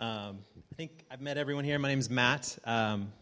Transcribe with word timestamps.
Um, 0.00 0.38
I 0.56 0.74
think 0.76 1.04
I've 1.10 1.20
met 1.20 1.36
everyone 1.36 1.62
here. 1.62 1.78
My 1.78 1.88
name 1.88 1.98
is 1.98 2.08
Matt. 2.08 2.58
Um, 2.64 3.12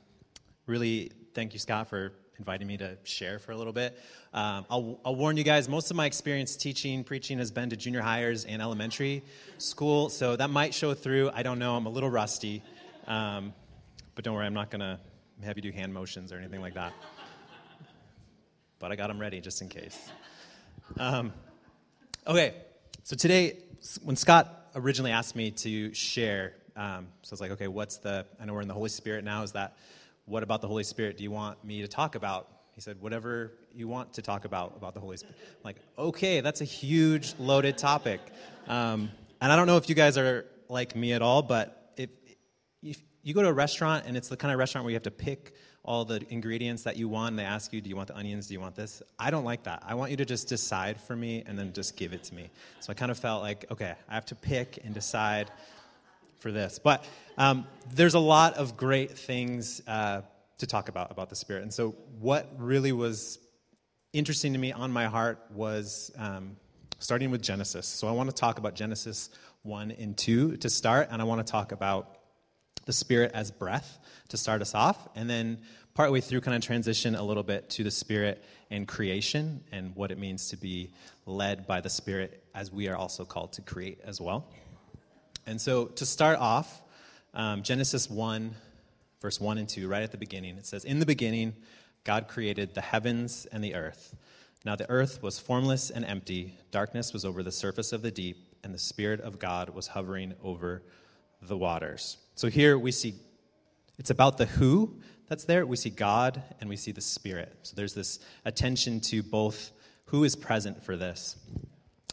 really, 0.67 1.11
thank 1.35 1.53
you, 1.53 1.59
Scott, 1.59 1.89
for 1.89 2.13
inviting 2.39 2.69
me 2.69 2.77
to 2.77 2.97
share 3.03 3.41
for 3.41 3.51
a 3.51 3.57
little 3.57 3.73
bit. 3.73 3.99
Um, 4.33 4.65
I'll, 4.71 5.01
I'll, 5.05 5.17
warn 5.17 5.37
you 5.37 5.43
guys, 5.43 5.69
most 5.69 5.91
of 5.91 5.97
my 5.97 6.07
experience 6.07 6.55
teaching, 6.55 7.03
preaching 7.03 7.39
has 7.39 7.51
been 7.51 7.69
to 7.71 7.77
junior 7.77 8.01
hires 8.01 8.45
and 8.45 8.63
elementary 8.63 9.25
school, 9.59 10.09
so 10.09 10.37
that 10.37 10.51
might 10.51 10.73
show 10.73 10.95
through. 10.95 11.33
I 11.35 11.43
don't 11.43 11.59
know. 11.59 11.75
I'm 11.75 11.87
a 11.87 11.91
little 11.91 12.11
rusty. 12.11 12.63
Um, 13.09 13.53
but 14.15 14.25
don't 14.25 14.37
worry, 14.37 14.47
I'm 14.47 14.55
not 14.55 14.71
going 14.71 14.79
to 14.79 15.01
have 15.43 15.57
you 15.57 15.63
do 15.63 15.73
hand 15.73 15.93
motions 15.93 16.33
or 16.33 16.37
anything 16.37 16.61
like 16.61 16.75
that. 16.75 16.93
But 18.79 18.93
I 18.93 18.95
got 18.95 19.09
them 19.09 19.19
ready 19.19 19.41
just 19.41 19.63
in 19.63 19.69
case. 19.69 19.99
Um, 20.97 21.33
okay, 22.25 22.55
so 23.03 23.17
today, 23.17 23.59
when 24.05 24.15
Scott 24.15 24.71
originally 24.77 25.11
asked 25.11 25.35
me 25.35 25.51
to 25.51 25.93
share, 25.93 26.55
um, 26.79 27.09
so 27.23 27.33
I 27.33 27.35
was 27.35 27.41
like, 27.41 27.51
okay, 27.51 27.67
what's 27.67 27.97
the, 27.97 28.25
I 28.41 28.45
know 28.45 28.55
we're 28.55 28.61
in 28.61 28.69
the 28.69 28.75
Holy 28.75 28.89
Spirit 28.89 29.25
now, 29.25 29.43
is 29.43 29.53
that, 29.53 29.77
what 30.27 30.45
about 30.45 30.61
the 30.61 30.69
Holy 30.69 30.85
Spirit 30.85 31.17
do 31.17 31.25
you 31.25 31.31
want 31.33 31.63
me 31.65 31.83
to 31.83 31.89
talk 31.89 32.15
about? 32.15 32.49
He 32.73 32.81
said, 32.81 33.01
whatever 33.01 33.53
you 33.75 33.89
want 33.89 34.13
to 34.15 34.23
talk 34.23 34.45
about, 34.45 34.75
about 34.77 34.95
the 34.95 35.01
Holy 35.01 35.17
Spirit. 35.17 35.37
I'm 35.41 35.61
like, 35.65 35.79
okay, 35.99 36.41
that's 36.41 36.61
a 36.61 36.65
huge, 36.65 37.35
loaded 37.41 37.79
topic. 37.79 38.21
Um, 38.69 39.11
and 39.41 39.51
I 39.51 39.57
don't 39.57 39.67
know 39.67 39.77
if 39.77 39.89
you 39.89 39.97
guys 39.97 40.17
are 40.17 40.47
like 40.69 40.95
me 40.95 41.15
at 41.15 41.21
all, 41.21 41.43
but 41.43 41.93
if, 41.97 42.11
if 42.81 43.03
you 43.23 43.35
go 43.35 43.43
to 43.43 43.49
a 43.49 43.53
restaurant 43.53 44.05
and 44.07 44.17
it's 44.17 44.29
the 44.29 44.37
kind 44.37 44.53
of 44.53 44.59
restaurant 44.61 44.85
where 44.85 44.93
you 44.93 44.97
have 44.97 45.03
to 45.03 45.11
pick 45.11 45.55
all 45.83 46.05
the 46.05 46.25
ingredients 46.29 46.85
that 46.85 46.97
you 46.97 47.09
want 47.09 47.31
and 47.31 47.39
they 47.39 47.45
ask 47.45 47.73
you 47.73 47.81
do 47.81 47.89
you 47.89 47.97
want 47.97 48.09
the 48.09 48.17
onions 48.17 48.49
do 48.49 48.53
you 48.53 48.61
want 48.61 48.75
this 48.75 49.01
i 49.19 49.31
don't 49.31 49.45
like 49.45 49.63
that 49.63 49.83
i 49.87 49.95
want 49.95 50.11
you 50.11 50.19
to 50.19 50.25
just 50.25 50.49
decide 50.49 51.01
for 51.01 51.17
me 51.17 51.43
and 51.47 51.59
then 51.59 51.73
just 51.73 51.97
give 51.97 52.13
it 52.13 52.23
to 52.23 52.35
me 52.35 52.51
so 52.81 52.91
i 52.91 52.95
kind 52.95 53.11
of 53.11 53.19
felt 53.19 53.43
like 53.43 53.65
okay 53.71 53.95
i 54.09 54.15
have 54.15 54.27
to 54.27 54.35
pick 54.35 54.81
and 54.85 54.93
decide 54.93 55.51
for 56.39 56.53
this. 56.53 56.79
But 56.79 57.05
um, 57.37 57.67
there's 57.93 58.15
a 58.15 58.21
lot 58.21 58.55
of 58.55 58.77
great 58.77 59.13
things 59.19 59.83
uh, 59.87 60.23
to 60.59 60.67
talk 60.67 60.89
about 60.89 61.11
about 61.11 61.31
the 61.31 61.37
spirit. 61.37 61.63
And 61.63 61.73
so 61.73 61.91
what 62.19 62.49
really 62.59 62.93
was 62.93 63.39
interesting 64.13 64.55
to 64.55 64.59
me 64.59 64.73
on 64.73 64.91
my 64.91 65.07
heart 65.07 65.39
was 65.53 66.11
um, 66.17 66.57
starting 66.99 67.31
with 67.31 67.43
genesis. 67.43 67.87
So 67.87 68.09
i 68.09 68.13
want 68.13 68.29
to 68.31 68.35
talk 68.35 68.59
about 68.59 68.75
genesis 68.75 69.31
1 69.63 69.93
and 69.93 70.17
2 70.17 70.57
to 70.57 70.71
start 70.71 71.09
and 71.11 71.21
i 71.21 71.25
want 71.25 71.45
to 71.47 71.51
talk 71.51 71.73
about 71.73 72.19
the 72.89 72.93
Spirit 72.95 73.33
as 73.35 73.51
breath 73.51 73.99
to 74.29 74.39
start 74.39 74.63
us 74.63 74.75
off, 74.75 75.09
and 75.15 75.29
then 75.29 75.59
partway 75.93 76.23
through, 76.23 76.41
kind 76.41 76.57
of 76.57 76.63
transition 76.63 77.15
a 77.15 77.23
little 77.23 77.43
bit 77.43 77.69
to 77.69 77.85
the 77.85 77.91
Spirit 77.91 78.43
and 78.71 78.89
creation 78.89 79.63
and 79.71 79.95
what 79.95 80.11
it 80.11 80.19
means 80.19 80.49
to 80.49 80.57
be 80.57 80.91
led 81.27 81.67
by 81.67 81.83
the 81.83 81.91
Spirit 81.91 82.43
as 82.55 82.73
we 82.73 82.89
are 82.89 82.97
also 82.97 83.27
called 83.27 83.53
to 83.53 83.61
create 83.61 84.01
as 84.05 84.23
well. 84.23 84.47
And 85.49 85.59
so 85.59 85.87
to 85.87 86.05
start 86.05 86.39
off, 86.39 86.83
um, 87.33 87.63
Genesis 87.63 88.11
1, 88.11 88.55
verse 89.23 89.41
1 89.41 89.57
and 89.57 89.67
2, 89.67 89.89
right 89.89 90.03
at 90.03 90.13
the 90.13 90.19
beginning, 90.19 90.59
it 90.59 90.67
says, 90.67 90.85
In 90.85 90.99
the 90.99 91.07
beginning, 91.07 91.55
God 92.05 92.29
created 92.29 92.75
the 92.75 92.83
heavens 92.83 93.47
and 93.51 93.65
the 93.65 93.75
earth. 93.75 94.15
Now 94.67 94.77
the 94.77 94.89
earth 94.91 95.23
was 95.23 95.39
formless 95.39 95.89
and 95.89 96.05
empty, 96.05 96.59
darkness 96.71 97.15
was 97.15 97.25
over 97.25 97.43
the 97.43 97.51
surface 97.51 97.95
of 97.95 98.03
the 98.03 98.11
deep, 98.11 98.37
and 98.63 98.75
the 98.75 98.79
Spirit 98.79 99.23
of 99.23 99.39
God 99.39 99.71
was 99.71 99.87
hovering 99.87 100.35
over 100.45 100.83
the 101.41 101.57
waters. 101.57 102.19
So 102.35 102.49
here 102.49 102.79
we 102.79 102.93
see 102.93 103.15
it's 103.99 104.11
about 104.11 104.37
the 104.37 104.45
who 104.45 104.99
that's 105.29 105.45
there. 105.45 105.65
We 105.65 105.77
see 105.77 105.91
God 105.91 106.43
and 106.61 106.69
we 106.69 106.77
see 106.77 106.93
the 106.93 107.01
Spirit. 107.01 107.57
So 107.63 107.75
there's 107.75 107.95
this 107.95 108.19
attention 108.45 109.01
to 109.01 109.23
both 109.23 109.71
who 110.05 110.25
is 110.25 110.37
present 110.37 110.85
for 110.85 110.99
this. 110.99 111.37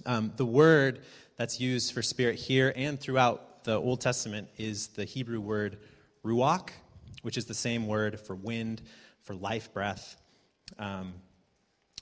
Um, 0.06 0.32
the 0.38 0.46
word 0.46 1.02
that's 1.38 1.60
used 1.60 1.94
for 1.94 2.02
spirit 2.02 2.36
here 2.36 2.74
and 2.76 3.00
throughout 3.00 3.64
the 3.64 3.76
Old 3.76 4.02
Testament 4.02 4.48
is 4.58 4.88
the 4.88 5.06
Hebrew 5.06 5.40
word 5.40 5.80
ruach, 6.24 6.70
which 7.24 7.38
is 7.38 7.46
the 7.46 7.54
same 7.54 7.88
word 7.88 8.20
for 8.20 8.36
wind, 8.36 8.82
for 9.22 9.36
life 9.36 9.74
breath. 9.74 10.18
Um, 10.78 11.14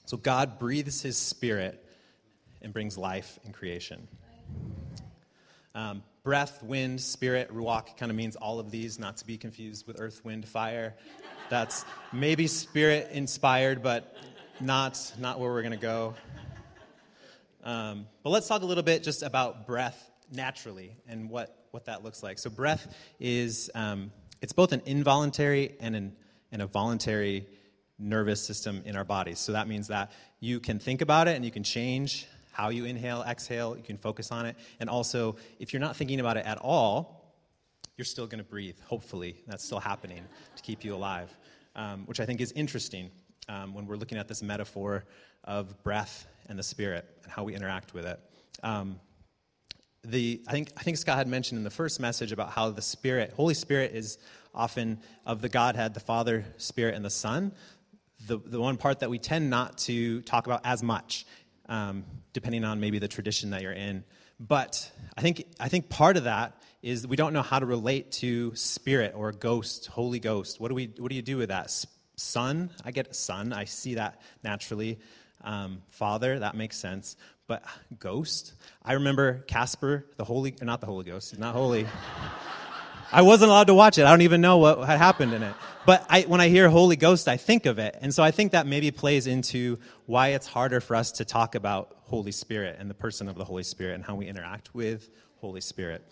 so 0.04 0.16
God 0.16 0.58
breathes 0.58 1.02
his 1.02 1.16
spirit 1.16 1.84
and 2.62 2.72
brings 2.72 2.98
life 2.98 3.38
in 3.44 3.52
creation. 3.52 4.06
Um, 5.74 6.02
breath, 6.22 6.62
wind, 6.62 7.00
spirit, 7.00 7.52
ruach 7.52 7.96
kind 7.96 8.10
of 8.10 8.16
means 8.16 8.36
all 8.36 8.60
of 8.60 8.70
these, 8.70 8.98
not 8.98 9.16
to 9.18 9.26
be 9.26 9.36
confused 9.36 9.86
with 9.86 10.00
earth, 10.00 10.24
wind, 10.24 10.46
fire. 10.46 10.94
That's 11.50 11.84
maybe 12.12 12.46
spirit 12.46 13.10
inspired, 13.12 13.82
but 13.82 14.16
not, 14.60 15.12
not 15.18 15.40
where 15.40 15.50
we're 15.50 15.62
going 15.62 15.72
to 15.72 15.78
go. 15.78 16.14
Um, 17.64 18.06
but 18.22 18.30
let's 18.30 18.46
talk 18.46 18.62
a 18.62 18.66
little 18.66 18.82
bit 18.82 19.02
just 19.02 19.22
about 19.22 19.66
breath 19.66 20.10
naturally 20.30 20.96
and 21.08 21.30
what, 21.30 21.66
what 21.70 21.86
that 21.86 22.04
looks 22.04 22.22
like. 22.22 22.38
So, 22.38 22.50
breath 22.50 22.94
is 23.18 23.70
um, 23.74 24.12
it's 24.42 24.52
both 24.52 24.72
an 24.72 24.82
involuntary 24.84 25.74
and, 25.80 25.96
an, 25.96 26.16
and 26.52 26.60
a 26.60 26.66
voluntary 26.66 27.46
nervous 27.98 28.46
system 28.46 28.82
in 28.84 28.96
our 28.96 29.04
bodies. 29.04 29.38
So, 29.38 29.52
that 29.52 29.66
means 29.66 29.88
that 29.88 30.12
you 30.40 30.60
can 30.60 30.78
think 30.78 31.00
about 31.00 31.26
it 31.26 31.36
and 31.36 31.44
you 31.44 31.50
can 31.50 31.62
change 31.62 32.26
how 32.52 32.68
you 32.68 32.84
inhale, 32.84 33.24
exhale, 33.26 33.76
you 33.76 33.82
can 33.82 33.96
focus 33.96 34.30
on 34.30 34.46
it. 34.46 34.56
And 34.78 34.88
also, 34.88 35.36
if 35.58 35.72
you're 35.72 35.80
not 35.80 35.96
thinking 35.96 36.20
about 36.20 36.36
it 36.36 36.46
at 36.46 36.58
all, 36.58 37.34
you're 37.96 38.04
still 38.04 38.26
going 38.26 38.38
to 38.38 38.48
breathe, 38.48 38.78
hopefully. 38.86 39.42
That's 39.46 39.64
still 39.64 39.80
happening 39.80 40.24
to 40.54 40.62
keep 40.62 40.84
you 40.84 40.94
alive, 40.94 41.36
um, 41.74 42.06
which 42.06 42.20
I 42.20 42.26
think 42.26 42.40
is 42.40 42.52
interesting 42.52 43.10
um, 43.48 43.74
when 43.74 43.86
we're 43.86 43.96
looking 43.96 44.18
at 44.18 44.28
this 44.28 44.42
metaphor 44.42 45.04
of 45.44 45.82
breath 45.82 46.26
and 46.48 46.58
the 46.58 46.62
spirit 46.62 47.06
and 47.22 47.32
how 47.32 47.44
we 47.44 47.54
interact 47.54 47.94
with 47.94 48.06
it. 48.06 48.20
Um, 48.62 49.00
the, 50.04 50.42
I, 50.46 50.52
think, 50.52 50.72
I 50.76 50.82
think 50.82 50.98
Scott 50.98 51.16
had 51.16 51.28
mentioned 51.28 51.58
in 51.58 51.64
the 51.64 51.70
first 51.70 51.98
message 51.98 52.32
about 52.32 52.50
how 52.50 52.70
the 52.70 52.82
Spirit, 52.82 53.32
Holy 53.34 53.54
Spirit, 53.54 53.92
is 53.94 54.18
often 54.54 55.00
of 55.24 55.40
the 55.40 55.48
Godhead, 55.48 55.94
the 55.94 56.00
Father, 56.00 56.44
Spirit, 56.58 56.94
and 56.94 57.04
the 57.04 57.10
Son. 57.10 57.52
The, 58.26 58.38
the 58.38 58.60
one 58.60 58.76
part 58.76 59.00
that 59.00 59.10
we 59.10 59.18
tend 59.18 59.50
not 59.50 59.78
to 59.78 60.20
talk 60.22 60.46
about 60.46 60.60
as 60.64 60.82
much 60.82 61.26
um, 61.68 62.04
depending 62.32 62.64
on 62.64 62.80
maybe 62.80 62.98
the 62.98 63.08
tradition 63.08 63.50
that 63.50 63.62
you're 63.62 63.72
in. 63.72 64.04
But 64.38 64.90
I 65.16 65.22
think, 65.22 65.46
I 65.60 65.68
think 65.68 65.88
part 65.88 66.16
of 66.16 66.24
that 66.24 66.60
is 66.82 67.06
we 67.06 67.16
don't 67.16 67.32
know 67.32 67.42
how 67.42 67.58
to 67.58 67.66
relate 67.66 68.12
to 68.12 68.54
spirit 68.54 69.14
or 69.16 69.32
ghost, 69.32 69.86
Holy 69.86 70.18
Ghost. 70.18 70.60
What 70.60 70.68
do, 70.68 70.74
we, 70.74 70.92
what 70.98 71.08
do 71.08 71.14
you 71.14 71.22
do 71.22 71.36
with 71.36 71.48
that? 71.48 71.70
Son, 72.16 72.70
I 72.84 72.90
get 72.90 73.14
son, 73.14 73.52
I 73.52 73.64
see 73.64 73.94
that 73.94 74.20
naturally. 74.42 74.98
Um, 75.44 75.82
father, 75.88 76.38
that 76.40 76.56
makes 76.56 76.76
sense. 76.76 77.16
But 77.46 77.62
ghost, 77.98 78.54
I 78.82 78.94
remember 78.94 79.44
Casper, 79.46 80.06
the 80.16 80.24
Holy, 80.24 80.54
not 80.62 80.80
the 80.80 80.86
Holy 80.86 81.04
Ghost, 81.04 81.38
not 81.38 81.54
holy. 81.54 81.86
I 83.12 83.22
wasn't 83.22 83.50
allowed 83.50 83.68
to 83.68 83.74
watch 83.74 83.98
it. 83.98 84.06
I 84.06 84.10
don't 84.10 84.22
even 84.22 84.40
know 84.40 84.56
what 84.58 84.78
had 84.86 84.98
happened 84.98 85.34
in 85.34 85.42
it. 85.42 85.54
But 85.86 86.04
I, 86.08 86.22
when 86.22 86.40
I 86.40 86.48
hear 86.48 86.68
Holy 86.70 86.96
Ghost, 86.96 87.28
I 87.28 87.36
think 87.36 87.66
of 87.66 87.78
it. 87.78 87.96
And 88.00 88.12
so 88.14 88.22
I 88.22 88.30
think 88.30 88.52
that 88.52 88.66
maybe 88.66 88.90
plays 88.90 89.26
into 89.26 89.78
why 90.06 90.28
it's 90.28 90.46
harder 90.46 90.80
for 90.80 90.96
us 90.96 91.12
to 91.12 91.24
talk 91.24 91.54
about 91.54 91.94
Holy 92.04 92.32
Spirit 92.32 92.76
and 92.80 92.88
the 92.88 92.94
person 92.94 93.28
of 93.28 93.36
the 93.36 93.44
Holy 93.44 93.62
Spirit 93.62 93.94
and 93.94 94.04
how 94.04 94.14
we 94.14 94.26
interact 94.26 94.74
with 94.74 95.10
Holy 95.36 95.60
Spirit. 95.60 96.02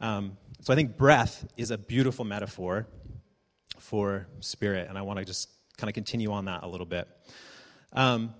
Um, 0.00 0.36
so 0.60 0.72
I 0.72 0.76
think 0.76 0.98
breath 0.98 1.46
is 1.56 1.70
a 1.70 1.78
beautiful 1.78 2.26
metaphor 2.26 2.86
for 3.78 4.26
spirit. 4.40 4.88
And 4.90 4.98
I 4.98 5.02
want 5.02 5.18
to 5.18 5.24
just 5.24 5.48
kind 5.78 5.88
of 5.88 5.94
continue 5.94 6.30
on 6.30 6.44
that 6.44 6.62
a 6.62 6.68
little 6.68 6.86
bit. 6.86 7.08
Um, 7.94 8.34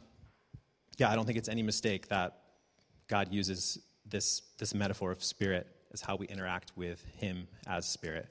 yeah, 0.99 1.11
I 1.11 1.17
don't 1.17 1.25
think 1.25 1.39
it's 1.39 1.49
any 1.49 1.63
mistake 1.63 2.09
that 2.09 2.39
God 3.09 3.33
uses 3.33 3.79
this, 4.07 4.43
this 4.59 4.75
metaphor 4.75 5.11
of 5.11 5.23
spirit 5.23 5.67
as 5.93 6.01
how 6.01 6.17
we 6.17 6.27
interact 6.27 6.73
with 6.77 7.05
Him 7.17 7.47
as 7.67 7.87
Spirit. 7.87 8.29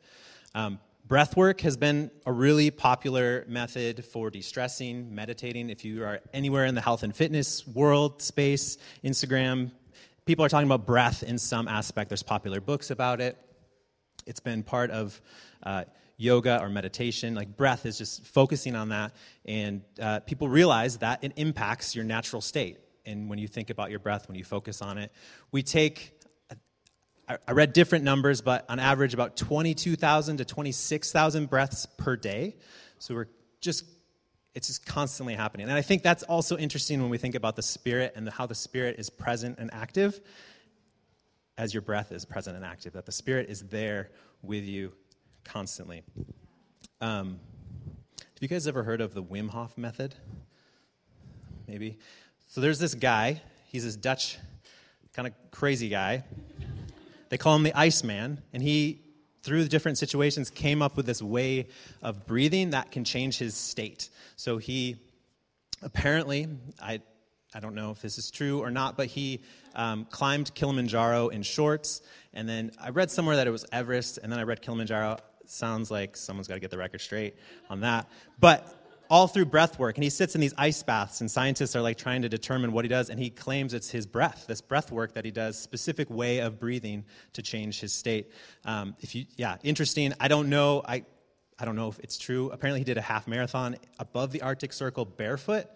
Um, 0.55 0.79
breath 1.07 1.37
work 1.37 1.61
has 1.61 1.77
been 1.77 2.11
a 2.25 2.31
really 2.31 2.71
popular 2.71 3.45
method 3.47 4.03
for 4.03 4.29
de 4.29 4.41
stressing, 4.41 5.13
meditating. 5.13 5.69
If 5.69 5.85
you 5.85 6.03
are 6.03 6.19
anywhere 6.33 6.65
in 6.65 6.75
the 6.75 6.81
health 6.81 7.03
and 7.03 7.15
fitness 7.15 7.65
world, 7.67 8.21
space, 8.21 8.77
Instagram, 9.03 9.71
people 10.25 10.43
are 10.45 10.49
talking 10.49 10.67
about 10.67 10.85
breath 10.85 11.23
in 11.23 11.37
some 11.37 11.67
aspect. 11.67 12.09
There's 12.09 12.23
popular 12.23 12.61
books 12.61 12.91
about 12.91 13.21
it. 13.21 13.37
It's 14.25 14.39
been 14.39 14.63
part 14.63 14.91
of 14.91 15.19
uh, 15.63 15.85
yoga 16.21 16.61
or 16.61 16.69
meditation. 16.69 17.35
Like 17.35 17.57
breath 17.57 17.85
is 17.85 17.97
just 17.97 18.25
focusing 18.25 18.75
on 18.75 18.89
that, 18.89 19.13
and 19.45 19.81
uh, 19.99 20.19
people 20.21 20.47
realize 20.47 20.97
that 20.99 21.23
it 21.23 21.33
impacts 21.35 21.95
your 21.95 22.05
natural 22.05 22.41
state. 22.41 22.77
And 23.05 23.29
when 23.29 23.39
you 23.39 23.47
think 23.47 23.69
about 23.71 23.89
your 23.89 23.99
breath, 23.99 24.27
when 24.27 24.37
you 24.37 24.43
focus 24.43 24.81
on 24.81 24.97
it, 24.97 25.11
we 25.51 25.63
take 25.63 26.21
I 27.47 27.51
read 27.53 27.73
different 27.73 28.03
numbers, 28.03 28.41
but 28.41 28.65
on 28.69 28.79
average, 28.79 29.13
about 29.13 29.37
22,000 29.37 30.37
to 30.37 30.45
26,000 30.45 31.49
breaths 31.49 31.85
per 31.85 32.15
day. 32.15 32.57
So 32.99 33.15
we're 33.15 33.27
just, 33.61 33.85
it's 34.53 34.67
just 34.67 34.85
constantly 34.85 35.35
happening. 35.35 35.69
And 35.69 35.77
I 35.77 35.81
think 35.81 36.03
that's 36.03 36.23
also 36.23 36.57
interesting 36.57 37.01
when 37.01 37.09
we 37.09 37.17
think 37.17 37.35
about 37.35 37.55
the 37.55 37.61
Spirit 37.61 38.13
and 38.15 38.27
the, 38.27 38.31
how 38.31 38.47
the 38.47 38.55
Spirit 38.55 38.97
is 38.99 39.09
present 39.09 39.59
and 39.59 39.69
active 39.73 40.19
as 41.57 41.73
your 41.73 41.81
breath 41.81 42.11
is 42.11 42.25
present 42.25 42.55
and 42.55 42.65
active, 42.65 42.93
that 42.93 43.05
the 43.05 43.11
Spirit 43.11 43.49
is 43.49 43.61
there 43.63 44.09
with 44.41 44.63
you 44.63 44.91
constantly. 45.43 46.03
Um, 46.99 47.39
have 48.19 48.41
you 48.41 48.47
guys 48.47 48.67
ever 48.67 48.83
heard 48.83 49.01
of 49.01 49.13
the 49.13 49.23
Wim 49.23 49.49
Hof 49.49 49.77
method? 49.77 50.15
Maybe. 51.67 51.97
So 52.47 52.61
there's 52.61 52.79
this 52.79 52.95
guy, 52.95 53.41
he's 53.67 53.83
this 53.83 53.95
Dutch 53.95 54.37
kind 55.13 55.27
of 55.27 55.33
crazy 55.51 55.89
guy 55.89 56.23
they 57.31 57.37
call 57.37 57.55
him 57.55 57.63
the 57.63 57.73
Iceman, 57.73 58.41
and 58.51 58.61
he, 58.61 58.99
through 59.41 59.63
the 59.63 59.69
different 59.69 59.97
situations, 59.97 60.49
came 60.49 60.81
up 60.81 60.97
with 60.97 61.05
this 61.05 61.21
way 61.21 61.69
of 62.01 62.27
breathing 62.27 62.71
that 62.71 62.91
can 62.91 63.05
change 63.05 63.37
his 63.37 63.55
state. 63.55 64.09
So 64.35 64.57
he 64.57 64.97
apparently, 65.81 66.49
I, 66.83 66.99
I 67.55 67.61
don't 67.61 67.73
know 67.73 67.89
if 67.91 68.01
this 68.01 68.17
is 68.17 68.31
true 68.31 68.59
or 68.59 68.69
not, 68.69 68.97
but 68.97 69.07
he 69.07 69.43
um, 69.75 70.03
climbed 70.11 70.53
Kilimanjaro 70.55 71.29
in 71.29 71.41
shorts. 71.41 72.01
And 72.33 72.49
then 72.49 72.71
I 72.77 72.89
read 72.89 73.09
somewhere 73.09 73.37
that 73.37 73.47
it 73.47 73.51
was 73.51 73.65
Everest, 73.71 74.19
and 74.21 74.29
then 74.29 74.37
I 74.37 74.43
read 74.43 74.61
Kilimanjaro. 74.61 75.17
Sounds 75.51 75.91
like 75.91 76.15
someone's 76.15 76.47
got 76.47 76.53
to 76.53 76.61
get 76.61 76.71
the 76.71 76.77
record 76.77 77.01
straight 77.01 77.35
on 77.69 77.81
that. 77.81 78.09
But 78.39 78.73
all 79.09 79.27
through 79.27 79.43
breath 79.43 79.77
work, 79.77 79.97
and 79.97 80.03
he 80.03 80.09
sits 80.09 80.33
in 80.33 80.39
these 80.39 80.53
ice 80.57 80.81
baths, 80.81 81.19
and 81.19 81.29
scientists 81.29 81.75
are 81.75 81.81
like 81.81 81.97
trying 81.97 82.21
to 82.21 82.29
determine 82.29 82.71
what 82.71 82.85
he 82.85 82.89
does, 82.89 83.09
and 83.09 83.19
he 83.19 83.29
claims 83.29 83.73
it's 83.73 83.89
his 83.89 84.05
breath, 84.05 84.45
this 84.47 84.61
breath 84.61 84.93
work 84.93 85.13
that 85.13 85.25
he 85.25 85.31
does, 85.31 85.59
specific 85.59 86.09
way 86.09 86.39
of 86.39 86.57
breathing 86.57 87.03
to 87.33 87.41
change 87.41 87.81
his 87.81 87.91
state. 87.91 88.31
Um, 88.63 88.95
if 89.01 89.13
you, 89.13 89.25
yeah, 89.35 89.57
interesting. 89.61 90.13
I 90.21 90.29
don't 90.29 90.47
know. 90.47 90.83
I, 90.87 91.03
I 91.59 91.65
don't 91.65 91.75
know 91.75 91.89
if 91.89 91.99
it's 91.99 92.17
true. 92.17 92.49
Apparently, 92.51 92.79
he 92.79 92.85
did 92.85 92.97
a 92.97 93.01
half 93.01 93.27
marathon 93.27 93.75
above 93.99 94.31
the 94.31 94.41
Arctic 94.43 94.71
Circle 94.71 95.03
barefoot. 95.03 95.67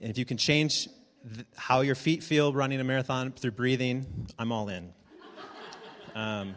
And 0.00 0.10
if 0.10 0.16
you 0.16 0.24
can 0.24 0.38
change 0.38 0.88
th- 1.34 1.46
how 1.56 1.82
your 1.82 1.94
feet 1.94 2.22
feel 2.22 2.54
running 2.54 2.80
a 2.80 2.84
marathon 2.84 3.32
through 3.32 3.50
breathing, 3.50 4.26
I'm 4.38 4.50
all 4.50 4.70
in. 4.70 4.94
Um, 6.14 6.54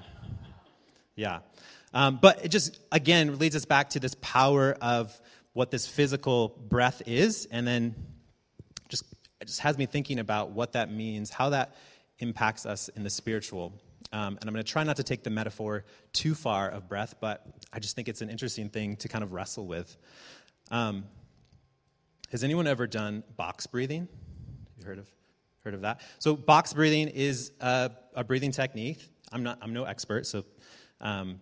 yeah. 1.16 1.40
Um, 1.94 2.20
but 2.22 2.46
it 2.46 2.50
just, 2.50 2.80
again, 2.92 3.38
leads 3.38 3.56
us 3.56 3.66
back 3.66 3.90
to 3.92 4.00
this 4.00 4.16
power 4.22 4.78
of 4.82 5.20
what 5.54 5.72
this 5.72 5.86
physical 5.86 6.50
breath 6.70 7.02
is, 7.06 7.48
and 7.52 7.68
then 7.68 7.96
just, 8.88 9.04
it 9.42 9.48
just 9.48 9.60
has 9.60 9.78
me 9.78 9.86
thinking 9.86 10.20
about 10.20 10.52
what 10.52 10.74
that 10.74 10.92
means, 10.92 11.30
how 11.30 11.50
that 11.50 11.76
impacts 12.20 12.66
us 12.66 12.90
in 12.90 13.04
the 13.04 13.10
spiritual. 13.10 13.74
Um, 14.14 14.38
and 14.40 14.48
I'm 14.48 14.54
going 14.54 14.64
to 14.64 14.72
try 14.72 14.84
not 14.84 14.98
to 14.98 15.04
take 15.04 15.24
the 15.24 15.30
metaphor 15.30 15.86
too 16.14 16.36
far 16.36 16.70
of 16.70 16.88
breath, 16.88 17.16
but 17.20 17.46
I 17.74 17.80
just 17.80 17.96
think 17.96 18.08
it's 18.08 18.22
an 18.22 18.30
interesting 18.30 18.70
thing 18.70 18.96
to 18.98 19.08
kind 19.08 19.24
of 19.24 19.34
wrestle 19.34 19.66
with. 19.66 19.98
Um, 20.70 21.06
has 22.32 22.44
anyone 22.44 22.68
ever 22.68 22.88
done 22.88 23.24
box 23.36 23.68
breathing? 23.68 24.08
You 24.80 24.86
heard 24.86 25.00
of 25.00 25.12
heard 25.64 25.74
of 25.74 25.82
that? 25.82 26.02
So 26.20 26.36
box 26.36 26.74
breathing 26.74 27.10
is 27.10 27.52
a, 27.60 27.92
a 28.16 28.24
breathing 28.24 28.52
technique. 28.52 29.00
I'm 29.32 29.44
not 29.44 29.60
I'm 29.62 29.74
no 29.74 29.84
expert, 29.84 30.26
so 30.26 30.46
um, 31.02 31.40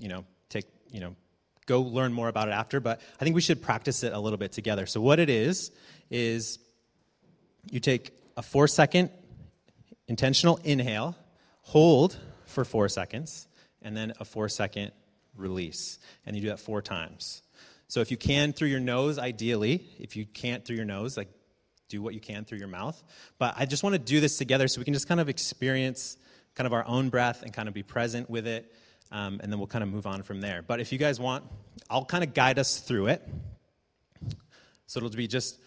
you 0.00 0.08
know 0.08 0.24
take 0.48 0.66
you 0.90 1.00
know 1.00 1.14
go 1.66 1.82
learn 1.82 2.12
more 2.12 2.28
about 2.28 2.48
it 2.48 2.52
after. 2.52 2.80
But 2.80 3.00
I 3.20 3.24
think 3.24 3.34
we 3.34 3.40
should 3.40 3.62
practice 3.62 4.02
it 4.02 4.12
a 4.12 4.18
little 4.18 4.38
bit 4.38 4.52
together. 4.52 4.86
So 4.86 5.00
what 5.00 5.20
it 5.20 5.30
is 5.30 5.70
is 6.10 6.58
you 7.70 7.80
take 7.80 8.12
a 8.36 8.42
four 8.42 8.66
second 8.66 9.10
intentional 10.08 10.58
inhale, 10.64 11.16
hold 11.62 12.18
for 12.46 12.64
four 12.64 12.88
seconds, 12.88 13.46
and 13.82 13.96
then 13.96 14.12
a 14.18 14.24
four 14.24 14.48
second 14.48 14.92
release, 15.36 15.98
and 16.26 16.34
you 16.34 16.42
do 16.42 16.48
that 16.48 16.60
four 16.60 16.82
times. 16.82 17.42
So 17.88 18.00
if 18.00 18.10
you 18.10 18.16
can 18.16 18.52
through 18.52 18.68
your 18.68 18.80
nose, 18.80 19.18
ideally. 19.18 19.84
If 19.98 20.16
you 20.16 20.24
can't 20.24 20.64
through 20.64 20.76
your 20.76 20.84
nose, 20.84 21.16
like 21.16 21.28
do 21.88 22.00
what 22.00 22.14
you 22.14 22.20
can 22.20 22.44
through 22.44 22.58
your 22.58 22.68
mouth. 22.68 23.02
But 23.38 23.54
I 23.56 23.66
just 23.66 23.82
want 23.82 23.94
to 23.94 23.98
do 23.98 24.20
this 24.20 24.38
together 24.38 24.68
so 24.68 24.80
we 24.80 24.84
can 24.84 24.94
just 24.94 25.08
kind 25.08 25.20
of 25.20 25.28
experience 25.28 26.16
kind 26.54 26.66
of 26.66 26.72
our 26.72 26.86
own 26.86 27.08
breath 27.08 27.42
and 27.42 27.52
kind 27.52 27.68
of 27.68 27.74
be 27.74 27.82
present 27.82 28.30
with 28.30 28.46
it. 28.46 28.72
Um, 29.12 29.40
and 29.42 29.50
then 29.50 29.58
we'll 29.58 29.66
kind 29.66 29.82
of 29.82 29.90
move 29.90 30.06
on 30.06 30.22
from 30.22 30.40
there. 30.40 30.62
But 30.62 30.80
if 30.80 30.92
you 30.92 30.98
guys 30.98 31.18
want, 31.18 31.44
I'll 31.88 32.04
kind 32.04 32.22
of 32.22 32.32
guide 32.32 32.58
us 32.58 32.78
through 32.78 33.08
it. 33.08 33.28
So 34.86 34.98
it'll 34.98 35.10
be 35.10 35.26
just, 35.26 35.58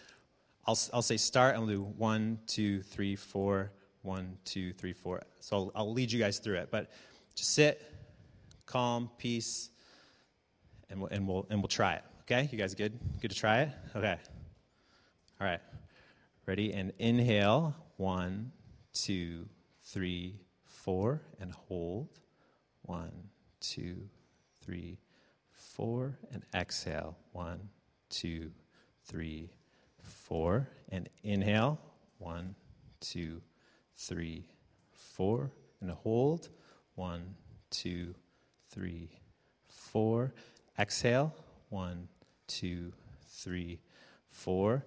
I'll, 0.66 0.78
I'll 0.92 1.02
say 1.02 1.16
start, 1.18 1.54
and 1.54 1.66
we'll 1.66 1.76
do 1.76 1.82
one, 1.82 2.38
two, 2.46 2.82
three, 2.82 3.16
four, 3.16 3.72
one, 4.02 4.38
two, 4.44 4.72
three, 4.72 4.92
four. 4.92 5.22
So 5.40 5.56
I'll, 5.56 5.72
I'll 5.74 5.92
lead 5.92 6.10
you 6.10 6.18
guys 6.18 6.38
through 6.38 6.56
it. 6.56 6.68
But 6.70 6.90
just 7.34 7.54
sit, 7.54 7.82
calm, 8.66 9.10
peace, 9.18 9.70
and 10.90 11.00
we'll, 11.00 11.10
and 11.10 11.28
we'll, 11.28 11.46
and 11.50 11.60
we'll 11.60 11.68
try 11.68 11.94
it. 11.94 12.02
Okay, 12.22 12.48
you 12.50 12.56
guys 12.56 12.74
good? 12.74 12.98
Good 13.20 13.30
to 13.30 13.36
try 13.36 13.62
it? 13.62 13.70
Okay. 13.94 14.16
All 15.40 15.46
right. 15.46 15.60
Ready? 16.46 16.72
And 16.72 16.92
inhale. 16.98 17.74
One, 17.96 18.52
two, 18.94 19.46
three, 19.82 20.40
four. 20.64 21.22
And 21.40 21.52
hold. 21.52 22.08
One, 22.82 23.12
two, 23.72 24.08
three, 24.62 24.98
four. 25.52 26.18
And 26.32 26.42
exhale. 26.54 27.16
One, 27.32 27.68
two, 28.10 28.50
three, 29.04 29.50
four. 30.02 30.68
And 30.90 31.08
inhale. 31.22 31.80
One, 32.18 32.54
two, 33.00 33.40
three, 33.96 34.48
four. 34.92 35.50
And 35.80 35.90
hold. 35.90 36.48
One, 36.94 37.34
two, 37.70 38.14
three, 38.70 39.10
four. 39.68 40.34
Exhale. 40.78 41.34
One, 41.70 42.08
two, 42.46 42.92
three, 43.28 43.80
four. 44.28 44.84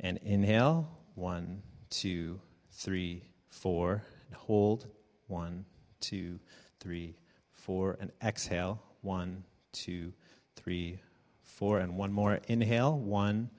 And 0.00 0.18
inhale. 0.18 0.88
One, 1.14 1.62
two, 1.90 2.40
three, 2.72 3.24
four. 3.48 4.02
And 4.28 4.36
hold. 4.36 4.86
One, 5.26 5.64
two, 6.00 6.40
three, 6.80 7.14
four. 7.64 7.96
And 8.00 8.10
exhale. 8.22 8.82
One, 9.02 9.44
two, 9.72 10.12
three, 10.56 11.00
four. 11.42 11.78
And 11.78 11.96
one 11.96 12.12
more. 12.12 12.40
Inhale. 12.48 12.98
One, 12.98 13.50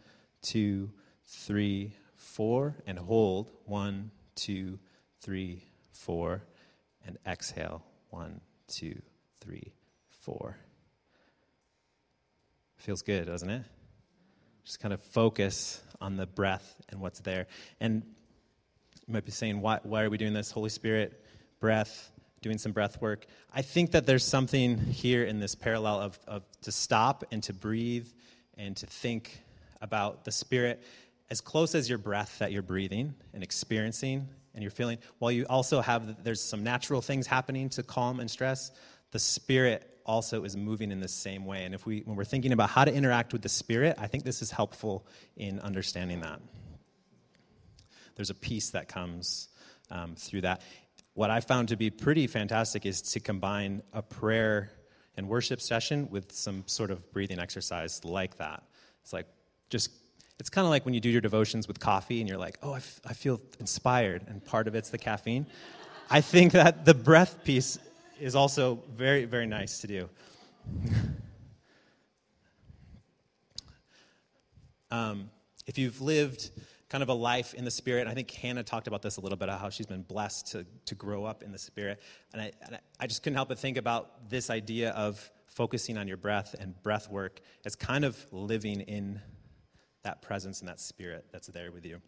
two, 0.41 0.91
three, 1.25 1.93
four. 2.15 2.75
And 2.85 2.97
hold. 2.97 3.51
One, 3.65 4.11
two, 4.35 4.79
three, 5.21 5.63
four. 5.91 6.43
And 7.05 7.17
exhale. 7.25 7.83
One, 8.09 8.41
two, 8.67 9.01
three, 9.39 9.73
four. 10.21 10.57
Feels 12.77 13.01
good, 13.01 13.27
doesn't 13.27 13.49
it? 13.49 13.63
Just 14.63 14.79
kind 14.79 14.93
of 14.93 15.01
focus 15.01 15.81
on 15.99 16.17
the 16.17 16.25
breath 16.25 16.75
and 16.89 16.99
what's 16.99 17.19
there. 17.19 17.47
And 17.79 18.03
you 19.07 19.13
might 19.13 19.25
be 19.25 19.31
saying, 19.31 19.61
why, 19.61 19.79
why 19.83 20.03
are 20.03 20.09
we 20.09 20.17
doing 20.17 20.33
this? 20.33 20.51
Holy 20.51 20.69
Spirit, 20.69 21.23
breath, 21.59 22.11
doing 22.41 22.57
some 22.57 22.71
breath 22.71 23.01
work. 23.01 23.25
I 23.53 23.61
think 23.61 23.91
that 23.91 24.05
there's 24.05 24.25
something 24.25 24.77
here 24.77 25.23
in 25.23 25.39
this 25.39 25.55
parallel 25.55 25.99
of, 25.99 26.19
of 26.27 26.43
to 26.63 26.71
stop 26.71 27.23
and 27.31 27.41
to 27.43 27.53
breathe 27.53 28.07
and 28.57 28.75
to 28.77 28.85
think 28.85 29.43
about 29.81 30.25
the 30.25 30.31
Spirit 30.31 30.83
as 31.31 31.39
close 31.39 31.75
as 31.75 31.87
your 31.87 31.97
breath 31.97 32.39
that 32.39 32.51
you're 32.51 32.61
breathing 32.61 33.15
and 33.33 33.41
experiencing 33.41 34.27
and 34.53 34.61
you're 34.61 34.69
feeling, 34.69 34.97
while 35.19 35.31
you 35.31 35.45
also 35.49 35.79
have, 35.79 36.23
there's 36.25 36.41
some 36.41 36.61
natural 36.61 37.01
things 37.01 37.25
happening 37.25 37.69
to 37.69 37.83
calm 37.83 38.19
and 38.19 38.29
stress, 38.29 38.71
the 39.11 39.19
Spirit 39.19 39.87
also 40.05 40.43
is 40.43 40.57
moving 40.57 40.91
in 40.91 40.99
the 40.99 41.07
same 41.07 41.45
way. 41.45 41.63
And 41.63 41.73
if 41.73 41.85
we, 41.85 42.01
when 42.01 42.17
we're 42.17 42.25
thinking 42.25 42.51
about 42.51 42.69
how 42.69 42.83
to 42.83 42.93
interact 42.93 43.31
with 43.31 43.41
the 43.41 43.49
Spirit, 43.49 43.95
I 43.97 44.07
think 44.07 44.25
this 44.25 44.41
is 44.41 44.51
helpful 44.51 45.07
in 45.37 45.61
understanding 45.61 46.19
that. 46.19 46.41
There's 48.15 48.29
a 48.29 48.35
peace 48.35 48.71
that 48.71 48.89
comes 48.89 49.47
um, 49.89 50.15
through 50.15 50.41
that. 50.41 50.61
What 51.13 51.29
I 51.29 51.41
found 51.41 51.67
to 51.69 51.75
be 51.75 51.89
pretty 51.89 52.25
fantastic 52.27 52.85
is 52.85 53.01
to 53.01 53.19
combine 53.19 53.81
a 53.93 54.01
prayer 54.01 54.71
and 55.17 55.27
worship 55.27 55.59
session 55.59 56.07
with 56.09 56.31
some 56.31 56.63
sort 56.67 56.89
of 56.89 57.11
breathing 57.11 57.39
exercise 57.39 58.03
like 58.05 58.37
that. 58.37 58.63
It's 59.03 59.11
like 59.11 59.27
just 59.69 59.91
it's 60.39 60.49
kind 60.49 60.65
of 60.65 60.69
like 60.71 60.85
when 60.85 60.93
you 60.95 60.99
do 60.99 61.09
your 61.09 61.21
devotions 61.21 61.67
with 61.67 61.79
coffee 61.79 62.19
and 62.19 62.27
you're 62.27 62.37
like, 62.37 62.57
oh, 62.63 62.73
I, 62.73 62.77
f- 62.77 62.99
I 63.05 63.13
feel 63.13 63.39
inspired, 63.59 64.23
and 64.27 64.43
part 64.43 64.67
of 64.67 64.73
it's 64.73 64.89
the 64.89 64.97
caffeine. 64.97 65.45
I 66.09 66.21
think 66.21 66.53
that 66.53 66.83
the 66.83 66.95
breath 66.95 67.43
piece 67.43 67.77
is 68.19 68.33
also 68.33 68.79
very, 68.95 69.25
very 69.25 69.45
nice 69.45 69.77
to 69.81 69.87
do. 69.87 70.09
um, 74.91 75.29
if 75.67 75.77
you've 75.77 76.01
lived 76.01 76.49
kind 76.91 77.01
of 77.01 77.07
a 77.07 77.13
life 77.13 77.53
in 77.53 77.63
the 77.63 77.71
Spirit, 77.71 78.05
I 78.05 78.13
think 78.13 78.29
Hannah 78.29 78.63
talked 78.63 78.87
about 78.87 79.01
this 79.01 79.15
a 79.15 79.21
little 79.21 79.37
bit, 79.37 79.47
how 79.47 79.69
she's 79.69 79.85
been 79.85 80.01
blessed 80.01 80.47
to, 80.51 80.65
to 80.87 80.93
grow 80.93 81.23
up 81.23 81.41
in 81.41 81.53
the 81.53 81.57
Spirit. 81.57 82.01
And 82.33 82.41
I, 82.41 82.51
and 82.65 82.77
I 82.99 83.07
just 83.07 83.23
couldn't 83.23 83.37
help 83.37 83.47
but 83.47 83.57
think 83.57 83.77
about 83.77 84.29
this 84.29 84.49
idea 84.49 84.89
of 84.91 85.31
focusing 85.47 85.97
on 85.97 86.09
your 86.09 86.17
breath 86.17 86.53
and 86.59 86.75
breath 86.83 87.09
work 87.09 87.39
as 87.63 87.77
kind 87.77 88.03
of 88.03 88.17
living 88.33 88.81
in 88.81 89.21
that 90.03 90.21
presence 90.21 90.59
and 90.59 90.67
that 90.67 90.81
Spirit 90.81 91.27
that's 91.31 91.47
there 91.47 91.71
with 91.71 91.85
you. 91.85 92.01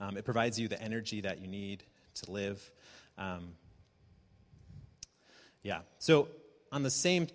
Um, 0.00 0.16
it 0.16 0.24
provides 0.24 0.58
you 0.58 0.66
the 0.66 0.80
energy 0.80 1.20
that 1.20 1.38
you 1.38 1.46
need 1.46 1.84
to 2.14 2.32
live. 2.32 2.72
Um, 3.18 3.50
yeah. 5.62 5.80
So 5.98 6.28
on 6.72 6.82
the 6.82 6.90
same 6.90 7.28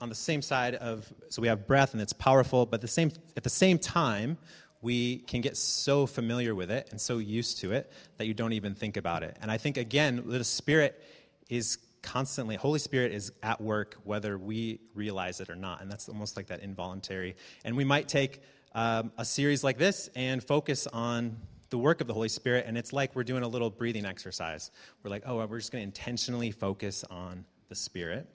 on 0.00 0.08
the 0.08 0.14
same 0.14 0.42
side 0.42 0.74
of 0.74 1.10
so 1.30 1.40
we 1.40 1.48
have 1.48 1.66
breath 1.66 1.92
and 1.92 2.02
it's 2.02 2.12
powerful, 2.12 2.66
but 2.66 2.80
the 2.80 2.88
same 2.88 3.10
at 3.36 3.42
the 3.42 3.50
same 3.50 3.78
time 3.78 4.36
we 4.84 5.16
can 5.16 5.40
get 5.40 5.56
so 5.56 6.04
familiar 6.04 6.54
with 6.54 6.70
it 6.70 6.88
and 6.90 7.00
so 7.00 7.16
used 7.16 7.60
to 7.60 7.72
it 7.72 7.90
that 8.18 8.26
you 8.26 8.34
don't 8.34 8.52
even 8.52 8.74
think 8.74 8.98
about 8.98 9.22
it. 9.22 9.34
And 9.40 9.50
I 9.50 9.56
think 9.56 9.78
again, 9.78 10.22
the 10.26 10.44
Spirit 10.44 11.02
is 11.48 11.78
constantly 12.02 12.54
Holy 12.54 12.78
Spirit 12.78 13.12
is 13.12 13.32
at 13.42 13.62
work 13.62 13.96
whether 14.04 14.36
we 14.36 14.80
realize 14.94 15.40
it 15.40 15.48
or 15.48 15.56
not, 15.56 15.80
and 15.80 15.90
that's 15.90 16.06
almost 16.10 16.36
like 16.36 16.48
that 16.48 16.60
involuntary. 16.60 17.34
And 17.64 17.78
we 17.78 17.84
might 17.84 18.08
take 18.08 18.42
um, 18.74 19.10
a 19.16 19.24
series 19.24 19.64
like 19.64 19.78
this 19.78 20.10
and 20.14 20.44
focus 20.44 20.86
on 20.86 21.38
the 21.70 21.78
work 21.78 22.02
of 22.02 22.06
the 22.06 22.12
Holy 22.12 22.28
Spirit, 22.28 22.66
and 22.68 22.76
it's 22.76 22.92
like 22.92 23.16
we're 23.16 23.24
doing 23.24 23.42
a 23.42 23.48
little 23.48 23.70
breathing 23.70 24.04
exercise. 24.04 24.70
We're 25.02 25.10
like, 25.10 25.22
oh, 25.24 25.44
we're 25.46 25.58
just 25.58 25.72
going 25.72 25.80
to 25.80 25.86
intentionally 25.86 26.50
focus 26.50 27.04
on 27.10 27.46
the 27.70 27.74
Spirit, 27.74 28.28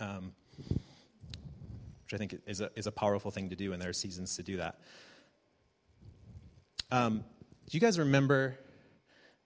um, 0.00 0.32
which 0.70 2.14
I 2.14 2.16
think 2.16 2.38
is 2.46 2.62
a, 2.62 2.70
is 2.74 2.86
a 2.86 2.92
powerful 2.92 3.30
thing 3.30 3.50
to 3.50 3.56
do, 3.56 3.74
and 3.74 3.82
there 3.82 3.90
are 3.90 3.92
seasons 3.92 4.36
to 4.36 4.42
do 4.42 4.56
that. 4.56 4.78
Um, 6.92 7.24
do 7.70 7.76
you 7.76 7.80
guys 7.80 7.98
remember? 7.98 8.58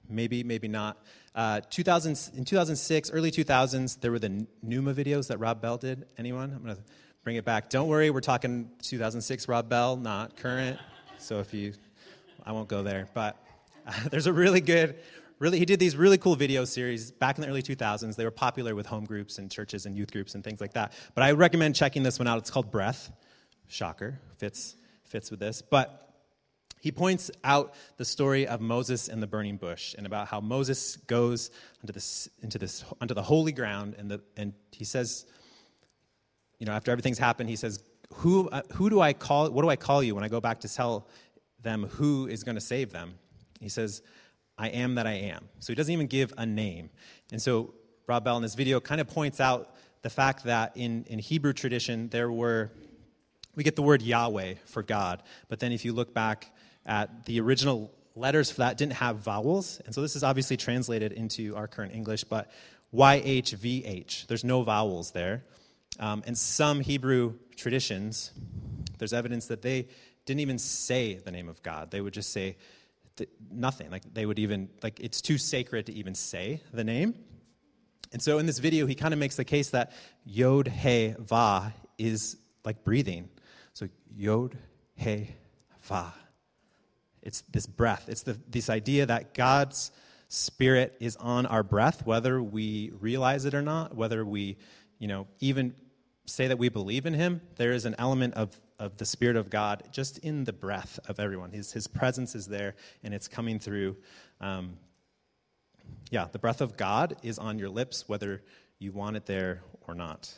Maybe, 0.08 0.42
maybe 0.42 0.66
not. 0.66 0.98
Uh, 1.32 1.60
2000, 1.70 2.30
in 2.36 2.44
2006, 2.44 3.12
early 3.12 3.30
2000s, 3.30 4.00
there 4.00 4.10
were 4.10 4.18
the 4.18 4.46
Nooma 4.66 4.92
videos 4.92 5.28
that 5.28 5.38
Rob 5.38 5.62
Bell 5.62 5.76
did. 5.78 6.06
Anyone? 6.18 6.52
I'm 6.52 6.64
going 6.64 6.74
to 6.74 6.82
bring 7.22 7.36
it 7.36 7.44
back. 7.44 7.70
Don't 7.70 7.86
worry, 7.86 8.10
we're 8.10 8.20
talking 8.20 8.68
2006 8.82 9.46
Rob 9.46 9.68
Bell, 9.68 9.96
not 9.96 10.36
current. 10.36 10.80
So 11.18 11.38
if 11.38 11.54
you, 11.54 11.74
I 12.44 12.50
won't 12.50 12.68
go 12.68 12.82
there. 12.82 13.06
But 13.14 13.36
uh, 13.86 13.92
there's 14.10 14.26
a 14.26 14.32
really 14.32 14.60
good, 14.60 14.96
really, 15.38 15.60
he 15.60 15.66
did 15.66 15.78
these 15.78 15.96
really 15.96 16.18
cool 16.18 16.34
video 16.34 16.64
series 16.64 17.12
back 17.12 17.38
in 17.38 17.42
the 17.42 17.48
early 17.48 17.62
2000s. 17.62 18.16
They 18.16 18.24
were 18.24 18.32
popular 18.32 18.74
with 18.74 18.86
home 18.86 19.04
groups 19.04 19.38
and 19.38 19.52
churches 19.52 19.86
and 19.86 19.96
youth 19.96 20.10
groups 20.10 20.34
and 20.34 20.42
things 20.42 20.60
like 20.60 20.72
that. 20.72 20.94
But 21.14 21.22
I 21.22 21.30
recommend 21.30 21.76
checking 21.76 22.02
this 22.02 22.18
one 22.18 22.26
out. 22.26 22.38
It's 22.38 22.50
called 22.50 22.72
Breath. 22.72 23.12
Shocker, 23.68 24.18
fits 24.38 24.74
fits 25.04 25.30
with 25.30 25.38
this. 25.38 25.62
But 25.62 26.05
he 26.86 26.92
points 26.92 27.32
out 27.42 27.74
the 27.96 28.04
story 28.04 28.46
of 28.46 28.60
Moses 28.60 29.08
and 29.08 29.20
the 29.20 29.26
burning 29.26 29.56
bush 29.56 29.92
and 29.98 30.06
about 30.06 30.28
how 30.28 30.40
Moses 30.40 30.94
goes 31.08 31.50
into 31.80 31.92
this, 31.92 32.28
into 32.44 32.58
this, 32.58 32.84
the 33.00 33.22
holy 33.22 33.50
ground, 33.50 33.96
and, 33.98 34.08
the, 34.08 34.20
and 34.36 34.52
he 34.70 34.84
says, 34.84 35.26
you 36.60 36.66
know, 36.66 36.70
after 36.70 36.92
everything's 36.92 37.18
happened, 37.18 37.50
he 37.50 37.56
says, 37.56 37.82
who, 38.14 38.48
uh, 38.50 38.62
who 38.74 38.88
do 38.88 39.00
I 39.00 39.14
call, 39.14 39.50
what 39.50 39.62
do 39.62 39.68
I 39.68 39.74
call 39.74 40.00
you 40.00 40.14
when 40.14 40.22
I 40.22 40.28
go 40.28 40.40
back 40.40 40.60
to 40.60 40.72
tell 40.72 41.08
them 41.60 41.88
who 41.88 42.28
is 42.28 42.44
going 42.44 42.54
to 42.54 42.60
save 42.60 42.92
them? 42.92 43.18
He 43.58 43.68
says, 43.68 44.00
I 44.56 44.68
am 44.68 44.94
that 44.94 45.08
I 45.08 45.14
am. 45.14 45.48
So 45.58 45.72
he 45.72 45.74
doesn't 45.74 45.92
even 45.92 46.06
give 46.06 46.32
a 46.38 46.46
name. 46.46 46.90
And 47.32 47.42
so 47.42 47.74
Rob 48.06 48.22
Bell 48.22 48.36
in 48.36 48.44
this 48.44 48.54
video 48.54 48.78
kind 48.78 49.00
of 49.00 49.08
points 49.08 49.40
out 49.40 49.74
the 50.02 50.10
fact 50.10 50.44
that 50.44 50.76
in, 50.76 51.02
in 51.08 51.18
Hebrew 51.18 51.52
tradition, 51.52 52.10
there 52.10 52.30
were, 52.30 52.70
we 53.56 53.64
get 53.64 53.74
the 53.74 53.82
word 53.82 54.02
Yahweh 54.02 54.54
for 54.66 54.84
God. 54.84 55.24
But 55.48 55.58
then 55.58 55.72
if 55.72 55.84
you 55.84 55.92
look 55.92 56.14
back 56.14 56.52
at 56.86 57.26
the 57.26 57.40
original 57.40 57.92
letters 58.14 58.50
for 58.50 58.58
that, 58.58 58.78
didn't 58.78 58.94
have 58.94 59.18
vowels. 59.18 59.80
And 59.84 59.94
so 59.94 60.00
this 60.00 60.16
is 60.16 60.22
obviously 60.22 60.56
translated 60.56 61.12
into 61.12 61.54
our 61.56 61.68
current 61.68 61.94
English, 61.94 62.24
but 62.24 62.50
YHVH, 62.94 64.26
there's 64.26 64.44
no 64.44 64.62
vowels 64.62 65.10
there. 65.10 65.44
Um, 65.98 66.22
and 66.26 66.36
some 66.36 66.80
Hebrew 66.80 67.34
traditions, 67.56 68.32
there's 68.98 69.12
evidence 69.12 69.46
that 69.46 69.62
they 69.62 69.88
didn't 70.24 70.40
even 70.40 70.58
say 70.58 71.14
the 71.14 71.30
name 71.30 71.48
of 71.48 71.62
God. 71.62 71.90
They 71.90 72.00
would 72.00 72.14
just 72.14 72.32
say 72.32 72.56
th- 73.16 73.30
nothing. 73.50 73.90
Like 73.90 74.02
they 74.12 74.26
would 74.26 74.38
even, 74.38 74.68
like 74.82 75.00
it's 75.00 75.20
too 75.20 75.38
sacred 75.38 75.86
to 75.86 75.92
even 75.92 76.14
say 76.14 76.62
the 76.72 76.84
name. 76.84 77.14
And 78.12 78.22
so 78.22 78.38
in 78.38 78.46
this 78.46 78.58
video, 78.58 78.86
he 78.86 78.94
kind 78.94 79.12
of 79.12 79.20
makes 79.20 79.36
the 79.36 79.44
case 79.44 79.70
that 79.70 79.92
Yod 80.24 80.68
He 80.68 81.14
Va 81.18 81.74
is 81.98 82.36
like 82.64 82.84
breathing. 82.84 83.28
So 83.72 83.88
Yod 84.14 84.56
He 84.94 85.30
Va. 85.82 86.12
It's 87.26 87.40
this 87.50 87.66
breath. 87.66 88.08
It's 88.08 88.22
the, 88.22 88.38
this 88.48 88.70
idea 88.70 89.04
that 89.06 89.34
God's 89.34 89.90
Spirit 90.28 90.96
is 91.00 91.16
on 91.16 91.44
our 91.44 91.64
breath, 91.64 92.06
whether 92.06 92.40
we 92.40 92.92
realize 93.00 93.44
it 93.44 93.52
or 93.52 93.62
not, 93.62 93.96
whether 93.96 94.24
we, 94.24 94.56
you 95.00 95.08
know, 95.08 95.26
even 95.40 95.74
say 96.24 96.46
that 96.46 96.56
we 96.56 96.68
believe 96.68 97.04
in 97.04 97.14
him, 97.14 97.40
there 97.56 97.72
is 97.72 97.84
an 97.84 97.96
element 97.98 98.34
of, 98.34 98.56
of 98.78 98.96
the 98.96 99.04
Spirit 99.04 99.34
of 99.34 99.50
God 99.50 99.82
just 99.90 100.18
in 100.18 100.44
the 100.44 100.52
breath 100.52 101.00
of 101.08 101.18
everyone. 101.18 101.50
His, 101.50 101.72
his 101.72 101.88
presence 101.88 102.36
is 102.36 102.46
there 102.46 102.76
and 103.02 103.12
it's 103.12 103.26
coming 103.26 103.58
through. 103.58 103.96
Um, 104.40 104.76
yeah, 106.10 106.28
the 106.30 106.38
breath 106.38 106.60
of 106.60 106.76
God 106.76 107.16
is 107.24 107.40
on 107.40 107.58
your 107.58 107.70
lips, 107.70 108.08
whether 108.08 108.40
you 108.78 108.92
want 108.92 109.16
it 109.16 109.26
there 109.26 109.62
or 109.88 109.96
not. 109.96 110.32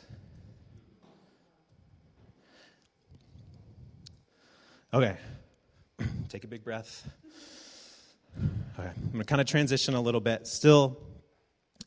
Okay, 4.91 5.17
take 6.29 6.43
a 6.43 6.47
big 6.47 6.63
breath. 6.63 7.07
Okay, 8.77 8.87
I'm 8.87 9.11
going 9.11 9.19
to 9.19 9.25
kind 9.25 9.41
of 9.41 9.47
transition 9.47 9.95
a 9.95 10.01
little 10.01 10.21
bit, 10.21 10.47
still 10.47 10.97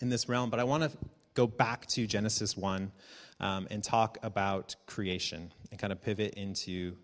in 0.00 0.08
this 0.08 0.28
realm, 0.28 0.50
but 0.50 0.60
I 0.60 0.64
want 0.64 0.82
to 0.82 0.90
go 1.34 1.46
back 1.46 1.86
to 1.86 2.06
Genesis 2.06 2.56
1 2.56 2.92
um, 3.40 3.66
and 3.70 3.82
talk 3.82 4.18
about 4.22 4.76
creation 4.86 5.52
and 5.70 5.80
kind 5.80 5.92
of 5.92 6.02
pivot 6.02 6.34
into 6.34 6.96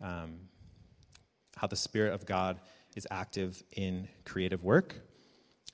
um, 0.00 0.38
how 1.56 1.66
the 1.66 1.76
Spirit 1.76 2.12
of 2.12 2.26
God 2.26 2.60
is 2.94 3.06
active 3.10 3.62
in 3.72 4.08
creative 4.24 4.62
work. 4.62 4.94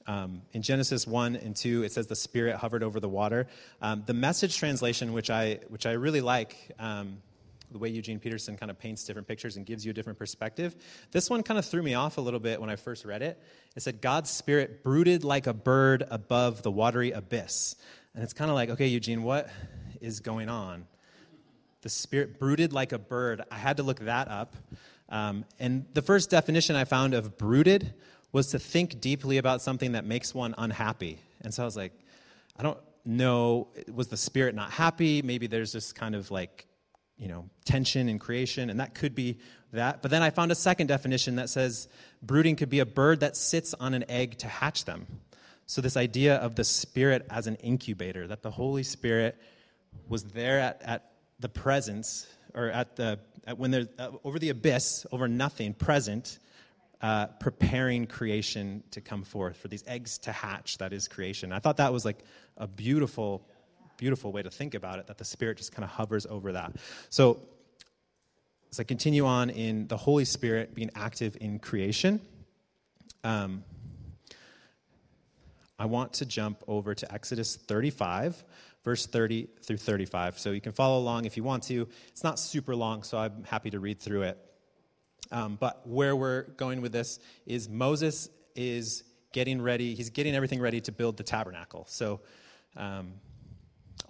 Um, 0.07 0.43
in 0.53 0.63
Genesis 0.63 1.07
1 1.07 1.37
and 1.37 1.55
2, 1.55 1.83
it 1.83 1.93
says 1.93 2.07
the 2.07 2.17
Spirit 2.17 2.57
hovered 2.57 2.83
over 2.83 3.01
the 3.01 3.09
water. 3.09 3.47
Um, 3.83 4.03
the 4.07 4.15
message 4.15 4.57
translation, 4.57 5.13
which 5.13 5.31
I, 5.31 5.61
which 5.69 5.87
I 5.87 5.93
really 5.93 6.21
like, 6.21 6.57
um, 6.79 7.19
the 7.71 7.79
way 7.79 7.89
Eugene 7.89 8.19
Peterson 8.19 8.57
kind 8.57 8.71
of 8.71 8.79
paints 8.79 9.05
different 9.05 9.29
pictures 9.29 9.57
and 9.57 9.65
gives 9.65 9.85
you 9.85 9.91
a 9.91 9.93
different 9.95 10.19
perspective. 10.19 10.75
This 11.12 11.31
one 11.31 11.43
kind 11.43 11.59
of 11.59 11.65
threw 11.65 11.83
me 11.83 11.95
off 11.95 12.19
a 12.19 12.21
little 12.21 12.41
bit 12.41 12.61
when 12.61 12.71
I 12.71 12.77
first 12.77 13.05
read 13.05 13.23
it. 13.23 13.41
It 13.77 13.83
said, 13.83 14.00
God's 14.00 14.31
Spirit 14.31 14.83
brooded 14.83 15.25
like 15.25 15.47
a 15.47 15.55
bird 15.55 16.05
above 16.11 16.62
the 16.62 16.71
watery 16.71 17.12
abyss. 17.12 17.77
And 18.15 18.25
it's 18.25 18.33
kind 18.33 18.50
of 18.50 18.55
like, 18.55 18.71
okay, 18.71 18.89
Eugene, 18.89 19.23
what 19.23 19.49
is 20.00 20.21
going 20.21 20.49
on? 20.49 20.87
The 21.83 21.89
Spirit 21.89 22.39
brooded 22.39 22.73
like 22.73 22.93
a 22.93 22.99
bird. 22.99 23.43
I 23.50 23.57
had 23.57 23.77
to 23.79 23.83
look 23.83 24.00
that 24.00 24.29
up. 24.29 24.57
Um, 25.09 25.45
and 25.59 25.87
the 25.95 26.03
first 26.03 26.31
definition 26.31 26.77
I 26.77 26.85
found 26.85 27.15
of 27.15 27.39
brooded 27.39 27.95
was 28.33 28.49
to 28.49 28.59
think 28.59 29.00
deeply 29.00 29.39
about 29.39 29.62
something 29.62 29.93
that 29.93 30.05
makes 30.05 30.35
one 30.35 30.55
unhappy. 30.59 31.19
And 31.41 31.53
so 31.53 31.62
I 31.62 31.67
was 31.67 31.77
like, 31.77 31.93
I 32.57 32.62
don't 32.62 32.79
know, 33.05 33.69
was 33.93 34.09
the 34.09 34.17
Spirit 34.17 34.55
not 34.55 34.71
happy? 34.71 35.23
Maybe 35.23 35.47
there's 35.47 35.73
this 35.73 35.93
kind 35.93 36.15
of 36.15 36.31
like, 36.31 36.67
you 37.21 37.29
know, 37.29 37.49
tension 37.67 38.09
in 38.09 38.19
creation, 38.19 38.71
and 38.71 38.81
that 38.81 38.95
could 38.95 39.15
be 39.15 39.37
that. 39.73 40.00
But 40.00 40.11
then 40.11 40.23
I 40.23 40.31
found 40.31 40.50
a 40.50 40.55
second 40.55 40.87
definition 40.87 41.37
that 41.37 41.50
says 41.50 41.87
brooding 42.23 42.57
could 42.57 42.71
be 42.71 42.81
a 42.81 42.87
bird 42.87 43.21
that 43.21 43.37
sits 43.37 43.75
on 43.75 43.93
an 43.93 44.05
egg 44.09 44.39
to 44.39 44.49
hatch 44.49 44.87
them. 44.87 45.07
So, 45.67 45.81
this 45.83 45.97
idea 45.97 46.37
of 46.37 46.57
the 46.57 46.65
Spirit 46.65 47.27
as 47.31 47.47
an 47.47 47.57
incubator, 47.57 48.27
that 48.27 48.43
the 48.43 48.50
Holy 48.50 48.83
Spirit 48.83 49.37
was 50.09 50.25
there 50.25 50.59
at, 50.59 50.83
at 50.83 51.12
the 51.39 51.49
presence, 51.49 52.27
or 52.55 52.71
at 52.71 52.97
the, 52.97 53.21
at 53.47 53.59
when 53.59 53.71
they're 53.71 53.87
uh, 53.99 54.11
over 54.25 54.39
the 54.39 54.49
abyss, 54.49 55.07
over 55.12 55.29
nothing, 55.29 55.75
present, 55.75 56.39
uh, 57.03 57.27
preparing 57.39 58.07
creation 58.07 58.83
to 58.93 59.00
come 59.00 59.25
forth, 59.25 59.59
for 59.59 59.69
these 59.69 59.85
eggs 59.87 60.19
to 60.19 60.33
hatch, 60.33 60.79
that 60.79 60.93
is 60.93 61.07
creation. 61.07 61.53
I 61.53 61.59
thought 61.59 61.77
that 61.77 61.93
was 61.93 62.05
like 62.05 62.25
a 62.57 62.67
beautiful, 62.67 63.47
beautiful 64.00 64.33
way 64.33 64.42
to 64.42 64.50
think 64.50 64.75
about 64.75 64.99
it, 64.99 65.07
that 65.09 65.19
the 65.19 65.25
Spirit 65.26 65.59
just 65.59 65.73
kind 65.73 65.85
of 65.85 65.90
hovers 65.90 66.25
over 66.25 66.52
that. 66.52 66.73
So, 67.11 67.38
as 68.71 68.80
I 68.80 68.85
continue 68.85 69.26
on 69.26 69.50
in 69.50 69.88
the 69.88 69.97
Holy 69.97 70.25
Spirit 70.25 70.75
being 70.75 70.90
active 70.95 71.37
in 71.38 71.59
creation, 71.59 72.21
um, 73.25 73.62
I 75.78 75.85
want 75.85 76.14
to 76.14 76.25
jump 76.25 76.62
over 76.66 76.95
to 76.95 77.12
Exodus 77.12 77.57
35, 77.57 78.42
verse 78.83 79.07
30 79.07 79.49
through 79.62 79.76
35. 79.76 80.38
So 80.38 80.52
you 80.52 80.61
can 80.62 80.73
follow 80.73 80.99
along 80.99 81.26
if 81.26 81.37
you 81.37 81.42
want 81.42 81.64
to. 81.64 81.87
It's 82.09 82.25
not 82.25 82.38
super 82.38 82.75
long, 82.75 83.02
so 83.02 83.19
I'm 83.19 83.45
happy 83.45 83.71
to 83.71 83.80
read 83.80 84.00
through 84.00 84.23
it. 84.23 84.38
Um, 85.30 85.59
but 85.61 85.87
where 85.87 86.16
we're 86.16 86.42
going 86.57 86.80
with 86.80 86.92
this 86.92 87.19
is 87.45 87.69
Moses 87.69 88.30
is 88.54 89.04
getting 89.33 89.61
ready, 89.61 89.95
he's 89.95 90.11
getting 90.11 90.35
everything 90.35 90.61
ready 90.61 90.80
to 90.83 90.92
build 90.92 91.16
the 91.16 91.23
tabernacle. 91.23 91.87
So 91.88 92.21
um, 92.76 93.14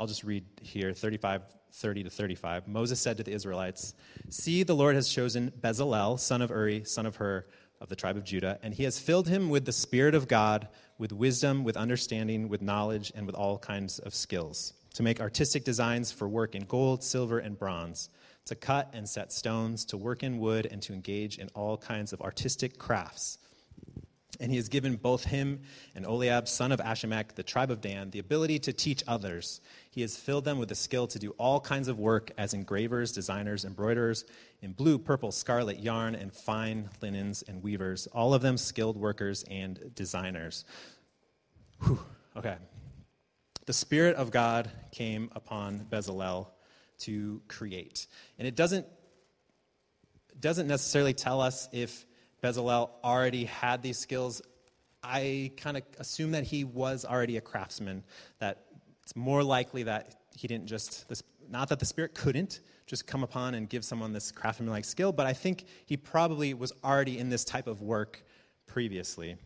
I'll 0.01 0.07
just 0.07 0.25
read 0.25 0.47
here 0.63 0.95
35, 0.95 1.43
30 1.73 2.05
to 2.05 2.11
35. 2.11 2.67
Moses 2.67 2.99
said 2.99 3.19
to 3.19 3.23
the 3.23 3.33
Israelites, 3.33 3.93
See, 4.31 4.63
the 4.63 4.75
Lord 4.75 4.95
has 4.95 5.11
chosen 5.11 5.53
Bezalel, 5.61 6.19
son 6.19 6.41
of 6.41 6.49
Uri, 6.49 6.85
son 6.85 7.05
of 7.05 7.17
Hur, 7.17 7.45
of 7.83 7.91
the 7.91 7.97
tribe 7.97 8.17
of 8.17 8.25
Judah, 8.25 8.59
and 8.63 8.73
he 8.73 8.85
has 8.85 8.99
filled 8.99 9.29
him 9.29 9.51
with 9.51 9.67
the 9.67 9.73
Spirit 9.73 10.15
of 10.15 10.27
God, 10.27 10.69
with 10.97 11.13
wisdom, 11.13 11.65
with 11.65 11.77
understanding, 11.77 12.49
with 12.49 12.63
knowledge, 12.63 13.13
and 13.15 13.27
with 13.27 13.35
all 13.35 13.59
kinds 13.59 13.99
of 13.99 14.15
skills, 14.15 14.73
to 14.95 15.03
make 15.03 15.21
artistic 15.21 15.65
designs 15.65 16.11
for 16.11 16.27
work 16.27 16.55
in 16.55 16.65
gold, 16.65 17.05
silver, 17.05 17.39
and 17.39 17.59
bronze, 17.59 18.09
to 18.47 18.55
cut 18.55 18.89
and 18.95 19.07
set 19.07 19.31
stones, 19.31 19.85
to 19.85 19.99
work 19.99 20.23
in 20.23 20.39
wood, 20.39 20.67
and 20.71 20.81
to 20.81 20.95
engage 20.95 21.37
in 21.37 21.49
all 21.49 21.77
kinds 21.77 22.15
of 22.15 22.23
artistic 22.23 22.79
crafts. 22.79 23.37
And 24.41 24.51
he 24.51 24.57
has 24.57 24.69
given 24.69 24.97
both 24.97 25.25
him 25.25 25.61
and 25.95 26.07
Oliab, 26.07 26.49
son 26.49 26.73
of 26.73 26.81
Ahisamach, 26.81 27.35
the 27.35 27.43
tribe 27.43 27.71
of 27.71 27.81
Dan, 27.81 28.11
the 28.11 28.19
ability 28.19 28.59
to 28.61 28.73
teach 28.73 29.05
others. 29.07 29.61
He 29.91 30.01
has 30.01 30.17
filled 30.17 30.45
them 30.45 30.59
with 30.59 30.71
the 30.71 30.75
skill 30.75 31.07
to 31.09 31.19
do 31.19 31.31
all 31.33 31.61
kinds 31.61 31.89
of 31.89 31.99
work 31.99 32.31
as 32.39 32.55
engravers, 32.55 33.13
designers, 33.13 33.65
embroiderers, 33.65 34.25
in 34.63 34.73
blue, 34.73 34.99
purple, 34.99 35.31
scarlet 35.31 35.81
yarn, 35.81 36.15
and 36.15 36.33
fine 36.33 36.89
linens 37.03 37.43
and 37.47 37.63
weavers, 37.63 38.07
all 38.09 38.35
of 38.35 38.43
them 38.43 38.57
skilled 38.57 38.97
workers 38.97 39.45
and 39.51 39.95
designers. 39.95 40.65
Whew. 41.83 42.01
Okay. 42.37 42.57
The 43.67 43.73
Spirit 43.73 44.17
of 44.17 44.31
God 44.31 44.71
came 44.91 45.31
upon 45.33 45.87
Bezalel 45.91 46.49
to 47.01 47.43
create. 47.49 48.07
And 48.39 48.49
it 48.49 48.57
doesn't, 48.57 48.87
doesn't 50.39 50.67
necessarily 50.67 51.15
tell 51.15 51.41
us 51.41 51.69
if 51.73 52.05
Bezalel 52.43 52.91
already 53.05 53.45
had 53.45 53.83
these 53.83 53.99
skills, 53.99 54.43
I 55.03 55.53
kind 55.57 55.77
of 55.77 55.83
assume 55.99 56.33
that 56.33 56.45
he 56.45 56.65
was 56.65 57.05
already 57.05 57.37
a 57.37 57.41
craftsman, 57.41 58.05
that 58.39 58.65
it's 59.03 59.17
more 59.17 59.43
likely 59.43 59.83
that 59.85 60.15
he 60.37 60.49
didn't 60.49 60.67
just, 60.67 61.09
this, 61.09 61.23
not 61.49 61.69
that 61.71 61.79
the 61.79 61.87
Spirit 61.87 62.15
couldn't 62.15 62.61
just 62.87 63.07
come 63.07 63.23
upon 63.23 63.55
and 63.55 63.69
give 63.69 63.85
someone 63.85 64.13
this 64.13 64.33
craftsman 64.33 64.69
like 64.69 64.85
skill, 64.85 65.13
but 65.13 65.27
I 65.27 65.33
think 65.33 65.65
he 65.87 65.97
probably 65.97 66.55
was 66.55 66.73
already 66.83 67.19
in 67.19 67.29
this 67.29 67.45
type 67.45 67.67
of 67.67 67.83
work 67.83 68.25
previously. 68.67 69.37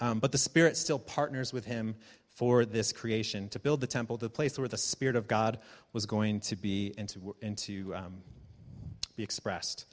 Um, 0.00 0.18
but 0.18 0.32
the 0.32 0.38
Spirit 0.38 0.76
still 0.76 0.98
partners 0.98 1.52
with 1.52 1.64
him 1.64 1.94
for 2.28 2.64
this 2.64 2.92
creation 2.92 3.48
to 3.48 3.58
build 3.58 3.80
the 3.80 3.86
temple, 3.86 4.16
the 4.16 4.30
place 4.30 4.58
where 4.58 4.68
the 4.68 4.78
Spirit 4.78 5.16
of 5.16 5.26
God 5.26 5.58
was 5.92 6.06
going 6.06 6.40
to 6.40 6.56
be 6.56 6.94
and 6.96 7.08
to, 7.08 7.34
and 7.42 7.58
to 7.58 7.94
um, 7.96 8.22
be 9.16 9.24
expressed. 9.24 9.86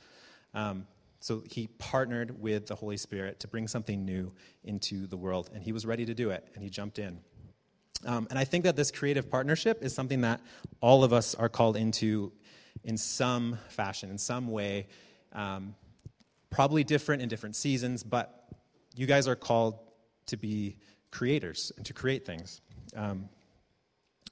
Um, 0.54 0.86
so 1.26 1.42
he 1.50 1.66
partnered 1.80 2.40
with 2.40 2.68
the 2.68 2.76
Holy 2.76 2.98
Spirit 2.98 3.40
to 3.40 3.48
bring 3.48 3.68
something 3.68 4.06
new 4.06 4.32
into 4.64 5.08
the 5.08 5.18
world, 5.18 5.50
and 5.56 5.64
he 5.64 5.72
was 5.72 5.84
ready 5.84 6.06
to 6.06 6.14
do 6.14 6.30
it, 6.30 6.48
and 6.54 6.64
he 6.64 6.70
jumped 6.70 7.00
in. 7.00 7.18
Um, 8.06 8.28
and 8.30 8.38
I 8.38 8.44
think 8.44 8.64
that 8.66 8.76
this 8.76 8.92
creative 8.92 9.28
partnership 9.28 9.82
is 9.82 9.96
something 9.96 10.22
that 10.22 10.40
all 10.82 11.04
of 11.04 11.14
us 11.14 11.34
are 11.34 11.50
called 11.50 11.78
into 11.78 12.32
in 12.84 12.96
some 12.96 13.58
fashion, 13.70 14.12
in 14.12 14.20
some 14.20 14.50
way. 14.52 14.86
Um, 15.34 15.74
probably 16.52 16.84
different 16.84 17.24
in 17.24 17.28
different 17.28 17.56
seasons, 17.56 18.04
but 18.04 18.48
you 18.96 19.08
guys 19.08 19.28
are 19.28 19.36
called 19.36 19.80
to 20.28 20.38
be 20.38 20.78
creators 21.10 21.72
and 21.76 21.88
to 21.88 21.94
create 21.94 22.28
things. 22.28 22.62
Um, 22.96 23.30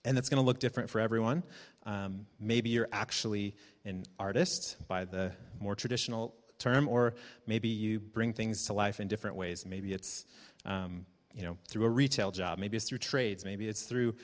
and 0.05 0.15
that's 0.15 0.29
going 0.29 0.43
to 0.43 0.45
look 0.45 0.59
different 0.59 0.91
for 0.91 1.00
everyone. 1.00 1.41
Um, 1.88 2.27
maybe 2.39 2.69
you're 2.69 2.89
actually 2.91 3.55
an 3.83 4.03
artist 4.19 4.75
by 4.88 5.05
the 5.05 5.31
more 5.59 5.73
traditional 5.73 6.35
term, 6.63 6.88
or 6.88 7.13
maybe 7.46 7.67
you 7.67 8.00
bring 8.00 8.34
things 8.34 8.65
to 8.67 8.74
life 8.74 9.00
in 9.00 9.08
different 9.08 9.36
ways. 9.36 9.65
Maybe 9.65 9.93
it's 9.93 10.25
um, 10.65 11.05
you 11.34 11.43
know 11.43 11.58
through 11.67 11.86
a 11.86 11.89
retail 11.89 12.32
job, 12.32 12.60
maybe 12.60 12.77
it's 12.77 12.88
through 12.88 13.00
trades, 13.00 13.43
maybe 13.46 13.67
it's 13.67 13.84
through 13.84 14.15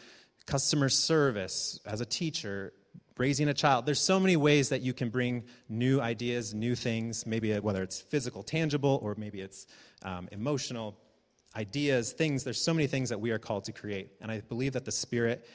customer 0.46 0.90
service 0.90 1.80
as 1.86 2.02
a 2.02 2.06
teacher, 2.06 2.74
raising 3.18 3.50
a 3.50 3.54
child. 3.54 3.86
There's 3.86 4.02
so 4.02 4.20
many 4.20 4.38
ways 4.38 4.70
that 4.70 4.82
you 4.82 4.94
can 4.94 5.10
bring 5.10 5.44
new 5.68 6.00
ideas, 6.00 6.54
new 6.54 6.76
things. 6.76 7.26
Maybe 7.26 7.54
whether 7.60 7.84
it's 7.84 8.00
physical, 8.00 8.42
tangible, 8.44 9.00
or 9.04 9.16
maybe 9.18 9.42
it's 9.42 9.68
um, 10.04 10.30
emotional 10.32 10.98
ideas, 11.56 12.14
things. 12.14 12.44
There's 12.44 12.62
so 12.62 12.74
many 12.74 12.88
things 12.88 13.10
that 13.10 13.20
we 13.20 13.32
are 13.32 13.40
called 13.40 13.66
to 13.66 13.72
create, 13.74 14.12
and 14.22 14.32
I 14.32 14.42
believe 14.42 14.74
that 14.74 14.86
the 14.86 14.92
Spirit 14.92 15.46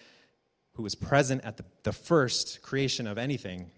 who 0.75 0.83
was 0.83 0.95
present 0.95 1.45
at 1.45 1.57
the, 1.57 1.65
the 1.85 1.93
first 1.93 2.61
creation 2.63 3.07
of 3.07 3.17
anything, 3.17 3.71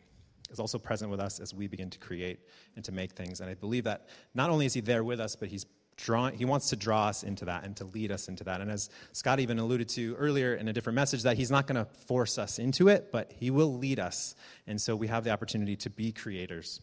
is 0.50 0.60
also 0.60 0.78
present 0.78 1.10
with 1.10 1.20
us 1.20 1.40
as 1.40 1.52
we 1.52 1.66
begin 1.66 1.90
to 1.90 1.98
create 1.98 2.40
and 2.76 2.84
to 2.84 2.92
make 2.92 3.12
things. 3.12 3.40
And 3.40 3.50
I 3.50 3.54
believe 3.54 3.84
that 3.84 4.08
not 4.34 4.50
only 4.50 4.66
is 4.66 4.74
he 4.74 4.80
there 4.80 5.02
with 5.02 5.20
us, 5.20 5.36
but 5.36 5.48
he's 5.48 5.66
drawing, 5.96 6.36
he 6.36 6.44
wants 6.44 6.70
to 6.70 6.76
draw 6.76 7.08
us 7.08 7.22
into 7.22 7.46
that 7.46 7.64
and 7.64 7.76
to 7.76 7.84
lead 7.84 8.12
us 8.12 8.28
into 8.28 8.44
that. 8.44 8.60
And 8.60 8.70
as 8.70 8.90
Scott 9.12 9.40
even 9.40 9.58
alluded 9.58 9.88
to 9.90 10.14
earlier 10.16 10.54
in 10.54 10.68
a 10.68 10.72
different 10.72 10.94
message, 10.94 11.22
that 11.22 11.36
he's 11.36 11.50
not 11.50 11.66
going 11.66 11.82
to 11.82 11.90
force 12.06 12.38
us 12.38 12.58
into 12.58 12.88
it, 12.88 13.10
but 13.10 13.32
he 13.32 13.50
will 13.50 13.74
lead 13.74 13.98
us. 13.98 14.34
And 14.66 14.80
so 14.80 14.94
we 14.94 15.08
have 15.08 15.24
the 15.24 15.30
opportunity 15.30 15.76
to 15.76 15.90
be 15.90 16.12
creators 16.12 16.80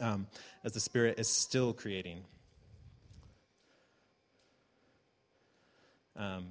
um, 0.00 0.26
as 0.64 0.72
the 0.72 0.80
Spirit 0.80 1.18
is 1.18 1.28
still 1.28 1.72
creating. 1.72 2.24
Um, 6.16 6.46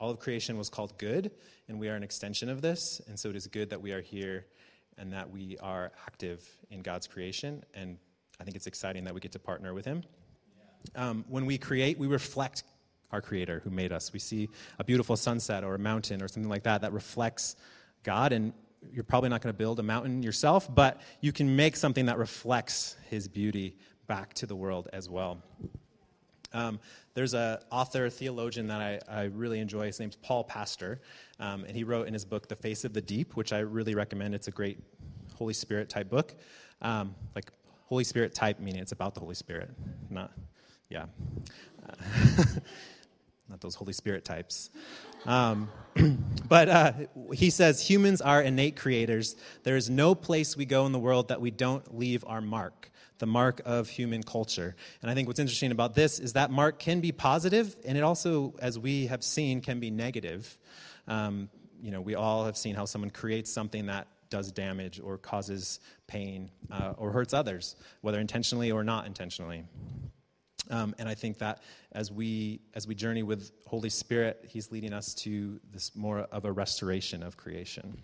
all 0.00 0.10
of 0.10 0.18
creation 0.18 0.56
was 0.56 0.68
called 0.68 0.98
good, 0.98 1.30
and 1.68 1.78
we 1.78 1.88
are 1.88 1.94
an 1.94 2.02
extension 2.02 2.48
of 2.48 2.60
this. 2.60 3.00
And 3.06 3.18
so 3.18 3.28
it 3.28 3.36
is 3.36 3.46
good 3.46 3.70
that 3.70 3.82
we 3.82 3.92
are 3.92 4.00
here 4.00 4.46
and 5.02 5.12
that 5.12 5.28
we 5.28 5.58
are 5.60 5.90
active 6.06 6.48
in 6.70 6.80
God's 6.80 7.08
creation. 7.08 7.64
And 7.74 7.98
I 8.40 8.44
think 8.44 8.54
it's 8.56 8.68
exciting 8.68 9.02
that 9.04 9.12
we 9.12 9.18
get 9.18 9.32
to 9.32 9.40
partner 9.40 9.74
with 9.74 9.84
Him. 9.84 10.04
Um, 10.94 11.24
when 11.28 11.44
we 11.44 11.58
create, 11.58 11.98
we 11.98 12.06
reflect 12.06 12.62
our 13.10 13.20
Creator 13.20 13.62
who 13.64 13.70
made 13.70 13.92
us. 13.92 14.12
We 14.12 14.20
see 14.20 14.48
a 14.78 14.84
beautiful 14.84 15.16
sunset 15.16 15.64
or 15.64 15.74
a 15.74 15.78
mountain 15.78 16.22
or 16.22 16.28
something 16.28 16.48
like 16.48 16.62
that 16.62 16.82
that 16.82 16.92
reflects 16.92 17.56
God. 18.04 18.32
And 18.32 18.52
you're 18.92 19.02
probably 19.02 19.28
not 19.28 19.42
going 19.42 19.52
to 19.52 19.58
build 19.58 19.80
a 19.80 19.82
mountain 19.82 20.22
yourself, 20.22 20.72
but 20.72 21.00
you 21.20 21.32
can 21.32 21.56
make 21.56 21.74
something 21.74 22.06
that 22.06 22.16
reflects 22.16 22.96
His 23.10 23.26
beauty 23.26 23.76
back 24.06 24.34
to 24.34 24.46
the 24.46 24.54
world 24.54 24.88
as 24.92 25.10
well. 25.10 25.42
Um, 26.52 26.80
there's 27.14 27.34
an 27.34 27.58
author, 27.70 28.08
theologian 28.08 28.66
that 28.68 28.80
I, 28.80 29.00
I, 29.08 29.22
really 29.24 29.60
enjoy. 29.60 29.86
His 29.86 30.00
name's 30.00 30.16
Paul 30.16 30.44
Pastor. 30.44 31.00
Um, 31.38 31.64
and 31.64 31.76
he 31.76 31.84
wrote 31.84 32.06
in 32.06 32.14
his 32.14 32.24
book, 32.24 32.48
The 32.48 32.56
Face 32.56 32.84
of 32.84 32.92
the 32.92 33.00
Deep, 33.00 33.36
which 33.36 33.52
I 33.52 33.60
really 33.60 33.94
recommend. 33.94 34.34
It's 34.34 34.48
a 34.48 34.52
great 34.52 34.78
Holy 35.34 35.54
Spirit 35.54 35.88
type 35.88 36.08
book. 36.08 36.34
Um, 36.80 37.14
like 37.34 37.52
Holy 37.86 38.04
Spirit 38.04 38.34
type, 38.34 38.60
meaning 38.60 38.80
it's 38.80 38.92
about 38.92 39.14
the 39.14 39.20
Holy 39.20 39.34
Spirit. 39.34 39.70
Not, 40.10 40.32
yeah. 40.88 41.06
Not 43.48 43.60
those 43.60 43.74
Holy 43.74 43.92
Spirit 43.92 44.24
types. 44.24 44.70
Um, 45.26 45.68
but 46.48 46.68
uh, 46.68 46.92
he 47.34 47.50
says 47.50 47.86
humans 47.86 48.20
are 48.20 48.40
innate 48.40 48.76
creators. 48.76 49.36
There 49.62 49.76
is 49.76 49.90
no 49.90 50.14
place 50.14 50.56
we 50.56 50.64
go 50.64 50.86
in 50.86 50.92
the 50.92 50.98
world 50.98 51.28
that 51.28 51.40
we 51.40 51.50
don't 51.50 51.96
leave 51.96 52.24
our 52.26 52.40
mark 52.40 52.90
the 53.22 53.26
mark 53.26 53.60
of 53.64 53.88
human 53.88 54.20
culture. 54.20 54.74
And 55.00 55.08
I 55.08 55.14
think 55.14 55.28
what's 55.28 55.38
interesting 55.38 55.70
about 55.70 55.94
this 55.94 56.18
is 56.18 56.32
that 56.32 56.50
mark 56.50 56.80
can 56.80 56.98
be 57.00 57.12
positive, 57.12 57.76
and 57.84 57.96
it 57.96 58.00
also, 58.00 58.52
as 58.58 58.80
we 58.80 59.06
have 59.06 59.22
seen, 59.22 59.60
can 59.60 59.78
be 59.78 59.92
negative. 59.92 60.58
Um, 61.06 61.48
you 61.80 61.92
know, 61.92 62.00
we 62.00 62.16
all 62.16 62.46
have 62.46 62.56
seen 62.56 62.74
how 62.74 62.84
someone 62.84 63.10
creates 63.10 63.48
something 63.48 63.86
that 63.86 64.08
does 64.28 64.50
damage 64.50 64.98
or 64.98 65.18
causes 65.18 65.78
pain 66.08 66.50
uh, 66.72 66.94
or 66.96 67.12
hurts 67.12 67.32
others, 67.32 67.76
whether 68.00 68.18
intentionally 68.18 68.72
or 68.72 68.82
not 68.82 69.06
intentionally. 69.06 69.62
Um, 70.68 70.92
and 70.98 71.08
I 71.08 71.14
think 71.14 71.38
that 71.38 71.62
as 71.92 72.10
we 72.10 72.60
as 72.74 72.88
we 72.88 72.96
journey 72.96 73.22
with 73.22 73.52
Holy 73.68 73.90
Spirit, 73.90 74.44
He's 74.48 74.72
leading 74.72 74.92
us 74.92 75.14
to 75.26 75.60
this 75.72 75.94
more 75.94 76.26
of 76.32 76.44
a 76.44 76.50
restoration 76.50 77.22
of 77.22 77.36
creation. 77.36 77.98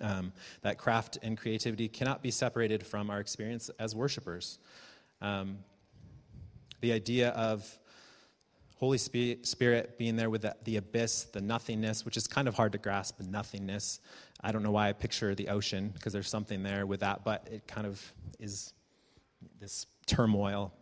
Um, 0.00 0.32
that 0.62 0.78
craft 0.78 1.18
and 1.22 1.38
creativity 1.38 1.88
cannot 1.88 2.22
be 2.22 2.30
separated 2.30 2.84
from 2.84 3.10
our 3.10 3.20
experience 3.20 3.70
as 3.78 3.94
worshipers. 3.94 4.58
Um, 5.20 5.58
the 6.80 6.92
idea 6.92 7.30
of 7.30 7.78
Holy 8.76 8.98
Spirit 8.98 9.96
being 9.96 10.16
there 10.16 10.28
with 10.28 10.42
the, 10.42 10.54
the, 10.64 10.76
abyss, 10.76 11.24
the 11.24 11.40
nothingness, 11.40 12.04
which 12.04 12.16
is 12.16 12.26
kind 12.26 12.48
of 12.48 12.54
hard 12.54 12.72
to 12.72 12.78
grasp, 12.78 13.18
the 13.18 13.24
nothingness. 13.24 14.00
I 14.42 14.52
don't 14.52 14.62
know 14.62 14.72
why 14.72 14.88
I 14.88 14.92
picture 14.92 15.34
the 15.34 15.48
ocean, 15.48 15.90
because 15.94 16.12
there's 16.12 16.28
something 16.28 16.62
there 16.62 16.84
with 16.84 17.00
that, 17.00 17.24
but 17.24 17.48
it 17.50 17.66
kind 17.66 17.86
of 17.86 18.12
is 18.38 18.72
this 19.60 19.86
turmoil 20.06 20.72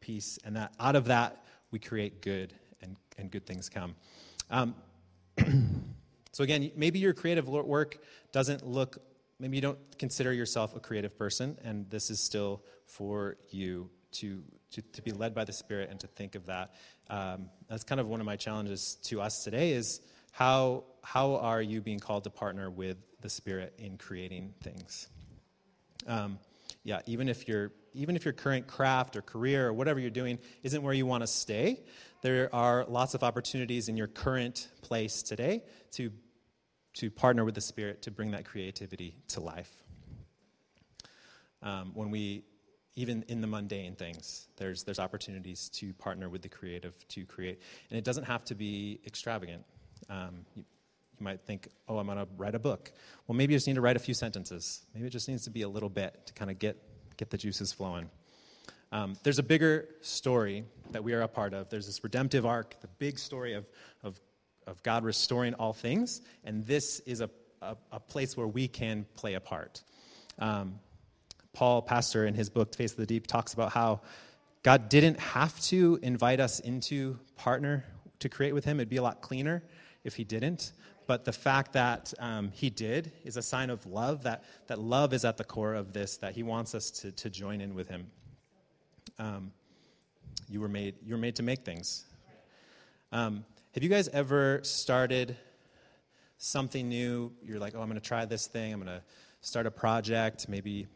piece, 0.00 0.38
and 0.44 0.56
that 0.56 0.74
out 0.78 0.96
of 0.96 1.06
that 1.06 1.44
we 1.70 1.78
create 1.78 2.20
good, 2.20 2.52
and, 2.82 2.96
and 3.16 3.30
good 3.30 3.46
things 3.46 3.68
come. 3.68 3.94
Um, 4.50 4.74
So, 6.36 6.44
again, 6.44 6.70
maybe 6.76 6.98
your 6.98 7.14
creative 7.14 7.48
work 7.48 7.96
doesn't 8.30 8.62
look, 8.62 8.98
maybe 9.40 9.56
you 9.56 9.62
don't 9.62 9.78
consider 9.98 10.34
yourself 10.34 10.76
a 10.76 10.80
creative 10.80 11.16
person, 11.16 11.56
and 11.64 11.88
this 11.88 12.10
is 12.10 12.20
still 12.20 12.62
for 12.84 13.38
you 13.48 13.88
to, 14.12 14.42
to, 14.72 14.82
to 14.82 15.00
be 15.00 15.12
led 15.12 15.34
by 15.34 15.44
the 15.44 15.54
Spirit 15.54 15.88
and 15.88 15.98
to 16.00 16.06
think 16.08 16.34
of 16.34 16.44
that. 16.44 16.74
Um, 17.08 17.48
that's 17.70 17.84
kind 17.84 18.02
of 18.02 18.08
one 18.08 18.20
of 18.20 18.26
my 18.26 18.36
challenges 18.36 18.98
to 19.04 19.22
us 19.22 19.44
today 19.44 19.70
is 19.70 20.02
how, 20.30 20.84
how 21.02 21.36
are 21.36 21.62
you 21.62 21.80
being 21.80 22.00
called 22.00 22.24
to 22.24 22.30
partner 22.30 22.68
with 22.68 22.98
the 23.22 23.30
Spirit 23.30 23.72
in 23.78 23.96
creating 23.96 24.52
things? 24.62 25.08
Um, 26.06 26.38
yeah, 26.84 27.00
even 27.06 27.30
if 27.30 27.48
your 27.48 27.72
even 27.94 28.14
if 28.14 28.26
your 28.26 28.34
current 28.34 28.66
craft 28.66 29.16
or 29.16 29.22
career 29.22 29.68
or 29.68 29.72
whatever 29.72 29.98
you're 29.98 30.10
doing 30.10 30.38
isn't 30.62 30.82
where 30.82 30.92
you 30.92 31.06
want 31.06 31.22
to 31.22 31.26
stay, 31.26 31.82
there 32.20 32.54
are 32.54 32.84
lots 32.84 33.14
of 33.14 33.22
opportunities 33.22 33.88
in 33.88 33.96
your 33.96 34.06
current 34.06 34.68
place 34.82 35.22
today 35.22 35.62
to 35.92 36.12
to 36.96 37.10
partner 37.10 37.44
with 37.44 37.54
the 37.54 37.60
Spirit 37.60 38.02
to 38.02 38.10
bring 38.10 38.30
that 38.32 38.44
creativity 38.44 39.16
to 39.28 39.40
life. 39.40 39.70
Um, 41.62 41.92
when 41.94 42.10
we, 42.10 42.44
even 42.94 43.24
in 43.28 43.40
the 43.40 43.46
mundane 43.46 43.94
things, 43.94 44.48
there's, 44.56 44.82
there's 44.82 44.98
opportunities 44.98 45.68
to 45.70 45.92
partner 45.94 46.28
with 46.28 46.42
the 46.42 46.48
creative 46.48 46.94
to 47.08 47.24
create. 47.24 47.60
And 47.90 47.98
it 47.98 48.04
doesn't 48.04 48.24
have 48.24 48.44
to 48.46 48.54
be 48.54 49.00
extravagant. 49.06 49.64
Um, 50.08 50.46
you, 50.54 50.64
you 51.18 51.24
might 51.24 51.40
think, 51.42 51.68
oh, 51.88 51.98
I'm 51.98 52.06
going 52.06 52.18
to 52.18 52.28
write 52.36 52.54
a 52.54 52.58
book. 52.58 52.92
Well, 53.26 53.36
maybe 53.36 53.52
you 53.52 53.56
just 53.56 53.66
need 53.66 53.74
to 53.74 53.80
write 53.80 53.96
a 53.96 54.00
few 54.00 54.14
sentences. 54.14 54.84
Maybe 54.94 55.06
it 55.06 55.10
just 55.10 55.28
needs 55.28 55.44
to 55.44 55.50
be 55.50 55.62
a 55.62 55.68
little 55.68 55.88
bit 55.88 56.26
to 56.26 56.32
kind 56.32 56.50
of 56.50 56.58
get, 56.58 56.76
get 57.16 57.30
the 57.30 57.38
juices 57.38 57.72
flowing. 57.72 58.10
Um, 58.92 59.16
there's 59.22 59.38
a 59.38 59.42
bigger 59.42 59.88
story 60.00 60.64
that 60.92 61.02
we 61.02 61.12
are 61.12 61.22
a 61.22 61.28
part 61.28 61.52
of. 61.52 61.68
There's 61.68 61.86
this 61.86 62.04
redemptive 62.04 62.46
arc, 62.46 62.80
the 62.80 62.88
big 62.98 63.18
story 63.18 63.54
of, 63.54 63.66
of 64.02 64.20
of 64.66 64.82
God 64.82 65.04
restoring 65.04 65.54
all 65.54 65.72
things, 65.72 66.22
and 66.44 66.64
this 66.66 67.00
is 67.00 67.20
a, 67.20 67.30
a, 67.62 67.76
a 67.92 68.00
place 68.00 68.36
where 68.36 68.46
we 68.46 68.68
can 68.68 69.06
play 69.14 69.34
a 69.34 69.40
part. 69.40 69.82
Um, 70.38 70.78
Paul 71.52 71.82
Pastor, 71.82 72.26
in 72.26 72.34
his 72.34 72.50
book, 72.50 72.74
Face 72.74 72.92
of 72.92 72.98
the 72.98 73.06
Deep, 73.06 73.26
talks 73.26 73.54
about 73.54 73.72
how 73.72 74.00
God 74.62 74.88
didn't 74.88 75.18
have 75.20 75.58
to 75.62 75.98
invite 76.02 76.40
us 76.40 76.60
into 76.60 77.18
partner 77.36 77.84
to 78.18 78.28
create 78.28 78.52
with 78.52 78.64
him. 78.64 78.78
It'd 78.78 78.88
be 78.88 78.96
a 78.96 79.02
lot 79.02 79.20
cleaner 79.20 79.62
if 80.04 80.16
he 80.16 80.24
didn't. 80.24 80.72
But 81.06 81.24
the 81.24 81.32
fact 81.32 81.72
that 81.74 82.12
um, 82.18 82.50
he 82.52 82.68
did 82.68 83.12
is 83.24 83.36
a 83.36 83.42
sign 83.42 83.70
of 83.70 83.86
love, 83.86 84.24
that, 84.24 84.42
that 84.66 84.80
love 84.80 85.14
is 85.14 85.24
at 85.24 85.36
the 85.36 85.44
core 85.44 85.74
of 85.74 85.92
this, 85.92 86.16
that 86.16 86.34
he 86.34 86.42
wants 86.42 86.74
us 86.74 86.90
to, 86.90 87.12
to 87.12 87.30
join 87.30 87.60
in 87.60 87.74
with 87.74 87.88
him. 87.88 88.08
Um, 89.18 89.52
you 90.48 90.60
were 90.60 90.68
made. 90.68 90.96
You 91.04 91.14
were 91.14 91.20
made 91.20 91.36
to 91.36 91.42
make 91.42 91.64
things. 91.64 92.04
Um, 93.12 93.44
have 93.76 93.82
you 93.82 93.90
guys 93.90 94.08
ever 94.08 94.60
started 94.62 95.36
something 96.38 96.88
new? 96.88 97.30
You're 97.42 97.58
like, 97.58 97.74
oh, 97.76 97.82
I'm 97.82 97.88
going 97.88 98.00
to 98.00 98.06
try 98.06 98.24
this 98.24 98.46
thing. 98.46 98.72
I'm 98.72 98.80
going 98.82 98.96
to 98.96 99.02
start 99.42 99.66
a 99.66 99.70
project. 99.70 100.48
Maybe 100.48 100.86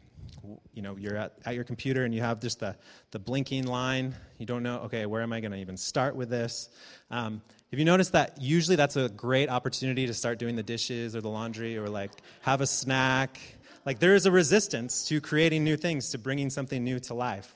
you 0.73 0.81
know 0.81 0.97
you're 0.97 1.15
at, 1.15 1.33
at 1.45 1.53
your 1.53 1.63
computer 1.63 2.05
and 2.05 2.15
you 2.15 2.21
have 2.21 2.39
just 2.39 2.59
the, 2.59 2.75
the 3.09 3.17
blinking 3.19 3.65
line 3.65 4.13
you 4.37 4.45
don't 4.45 4.61
know 4.61 4.77
okay 4.81 5.07
where 5.07 5.23
am 5.23 5.33
i 5.33 5.39
going 5.39 5.51
to 5.51 5.57
even 5.57 5.75
start 5.75 6.15
with 6.15 6.29
this 6.29 6.69
um, 7.09 7.41
have 7.71 7.79
you 7.79 7.85
noticed 7.85 8.11
that 8.11 8.39
usually 8.39 8.75
that's 8.75 8.95
a 8.95 9.09
great 9.09 9.49
opportunity 9.49 10.05
to 10.05 10.13
start 10.13 10.37
doing 10.37 10.55
the 10.55 10.63
dishes 10.63 11.15
or 11.15 11.21
the 11.21 11.27
laundry 11.27 11.75
or 11.75 11.89
like 11.89 12.11
have 12.41 12.61
a 12.61 12.67
snack 12.67 13.39
like 13.83 13.97
there 13.97 14.13
is 14.13 14.27
a 14.27 14.31
resistance 14.31 15.03
to 15.07 15.19
creating 15.19 15.63
new 15.63 15.75
things 15.75 16.11
to 16.11 16.19
bringing 16.19 16.51
something 16.51 16.83
new 16.83 16.99
to 16.99 17.15
life 17.15 17.55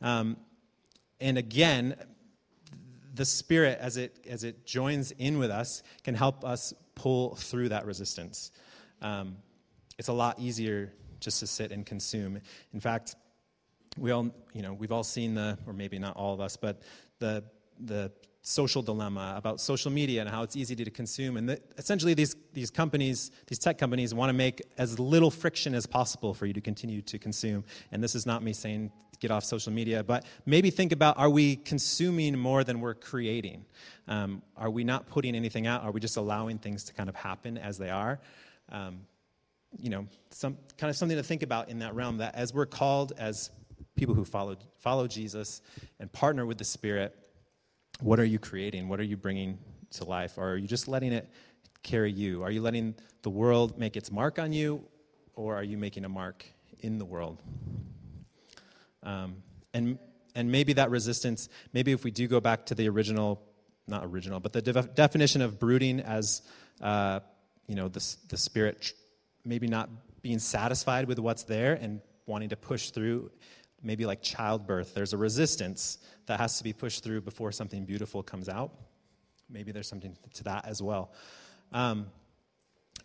um, 0.00 0.38
and 1.20 1.36
again 1.36 1.94
the 3.16 3.24
spirit 3.24 3.78
as 3.80 3.96
it 3.96 4.24
as 4.28 4.44
it 4.44 4.66
joins 4.66 5.10
in 5.12 5.38
with 5.38 5.50
us 5.50 5.82
can 6.04 6.14
help 6.14 6.44
us 6.44 6.72
pull 6.94 7.34
through 7.34 7.68
that 7.68 7.84
resistance 7.86 8.52
um, 9.02 9.36
it's 9.98 10.08
a 10.08 10.12
lot 10.12 10.38
easier 10.38 10.92
just 11.20 11.40
to 11.40 11.46
sit 11.46 11.72
and 11.72 11.84
consume. 11.84 12.40
In 12.72 12.80
fact, 12.80 13.16
we 13.98 14.10
all, 14.10 14.30
you 14.52 14.62
know, 14.62 14.74
we've 14.74 14.92
all 14.92 15.04
seen 15.04 15.34
the, 15.34 15.58
or 15.66 15.72
maybe 15.72 15.98
not 15.98 16.16
all 16.16 16.34
of 16.34 16.40
us, 16.40 16.56
but 16.56 16.82
the 17.18 17.44
the 17.78 18.10
social 18.40 18.80
dilemma 18.80 19.34
about 19.36 19.60
social 19.60 19.90
media 19.90 20.20
and 20.20 20.30
how 20.30 20.42
it's 20.42 20.56
easy 20.56 20.74
to 20.76 20.90
consume. 20.90 21.36
And 21.36 21.48
the, 21.48 21.60
essentially, 21.76 22.14
these, 22.14 22.36
these 22.54 22.70
companies, 22.70 23.32
these 23.48 23.58
tech 23.58 23.76
companies, 23.76 24.14
want 24.14 24.30
to 24.30 24.32
make 24.32 24.62
as 24.78 24.98
little 25.00 25.32
friction 25.32 25.74
as 25.74 25.84
possible 25.84 26.32
for 26.32 26.46
you 26.46 26.52
to 26.52 26.60
continue 26.60 27.02
to 27.02 27.18
consume. 27.18 27.64
And 27.90 28.02
this 28.02 28.14
is 28.14 28.24
not 28.24 28.44
me 28.44 28.52
saying 28.52 28.92
get 29.20 29.30
off 29.30 29.44
social 29.44 29.72
media, 29.72 30.02
but 30.02 30.24
maybe 30.44 30.70
think 30.70 30.92
about 30.92 31.18
are 31.18 31.30
we 31.30 31.56
consuming 31.56 32.38
more 32.38 32.64
than 32.64 32.80
we're 32.80 32.94
creating? 32.94 33.64
Um, 34.08 34.42
are 34.56 34.70
we 34.70 34.84
not 34.84 35.06
putting 35.08 35.34
anything 35.34 35.66
out? 35.66 35.82
Are 35.82 35.90
we 35.90 36.00
just 36.00 36.16
allowing 36.16 36.58
things 36.58 36.84
to 36.84 36.94
kind 36.94 37.08
of 37.08 37.14
happen 37.14 37.58
as 37.58 37.78
they 37.78 37.90
are? 37.90 38.20
Um, 38.70 39.00
you 39.78 39.90
know, 39.90 40.06
some 40.30 40.56
kind 40.78 40.90
of 40.90 40.96
something 40.96 41.16
to 41.16 41.22
think 41.22 41.42
about 41.42 41.68
in 41.68 41.80
that 41.80 41.94
realm. 41.94 42.18
That 42.18 42.34
as 42.34 42.54
we're 42.54 42.66
called 42.66 43.12
as 43.18 43.50
people 43.94 44.14
who 44.14 44.24
follow 44.24 44.56
follow 44.78 45.06
Jesus 45.06 45.60
and 45.98 46.10
partner 46.12 46.46
with 46.46 46.58
the 46.58 46.64
Spirit, 46.64 47.14
what 48.00 48.20
are 48.20 48.24
you 48.24 48.38
creating? 48.38 48.88
What 48.88 49.00
are 49.00 49.04
you 49.04 49.16
bringing 49.16 49.58
to 49.92 50.04
life? 50.04 50.38
Or 50.38 50.52
are 50.52 50.56
you 50.56 50.68
just 50.68 50.88
letting 50.88 51.12
it 51.12 51.28
carry 51.82 52.12
you? 52.12 52.42
Are 52.42 52.50
you 52.50 52.62
letting 52.62 52.94
the 53.22 53.30
world 53.30 53.78
make 53.78 53.96
its 53.96 54.10
mark 54.10 54.38
on 54.38 54.52
you, 54.52 54.84
or 55.34 55.54
are 55.54 55.62
you 55.62 55.78
making 55.78 56.04
a 56.04 56.08
mark 56.08 56.44
in 56.80 56.98
the 56.98 57.04
world? 57.04 57.42
Um, 59.06 59.36
and 59.72 59.98
and 60.34 60.52
maybe 60.52 60.74
that 60.74 60.90
resistance. 60.90 61.48
Maybe 61.72 61.92
if 61.92 62.04
we 62.04 62.10
do 62.10 62.28
go 62.28 62.40
back 62.40 62.66
to 62.66 62.74
the 62.74 62.88
original, 62.90 63.42
not 63.88 64.04
original, 64.04 64.38
but 64.38 64.52
the 64.52 64.60
de- 64.60 64.82
definition 64.82 65.40
of 65.40 65.58
brooding 65.58 66.00
as 66.00 66.42
uh, 66.82 67.20
you 67.66 67.74
know 67.74 67.88
the 67.88 68.16
the 68.28 68.36
Spirit 68.36 68.92
maybe 69.44 69.68
not 69.68 69.88
being 70.22 70.38
satisfied 70.38 71.06
with 71.06 71.18
what's 71.18 71.44
there 71.44 71.74
and 71.74 72.00
wanting 72.26 72.48
to 72.48 72.56
push 72.56 72.90
through 72.90 73.30
maybe 73.82 74.04
like 74.04 74.20
childbirth 74.20 74.94
there's 74.94 75.12
a 75.12 75.16
resistance 75.16 75.98
that 76.26 76.40
has 76.40 76.58
to 76.58 76.64
be 76.64 76.72
pushed 76.72 77.04
through 77.04 77.20
before 77.20 77.52
something 77.52 77.84
beautiful 77.84 78.22
comes 78.22 78.48
out 78.48 78.72
maybe 79.48 79.70
there's 79.70 79.88
something 79.88 80.16
to 80.34 80.42
that 80.42 80.66
as 80.66 80.82
well 80.82 81.12
um, 81.72 82.06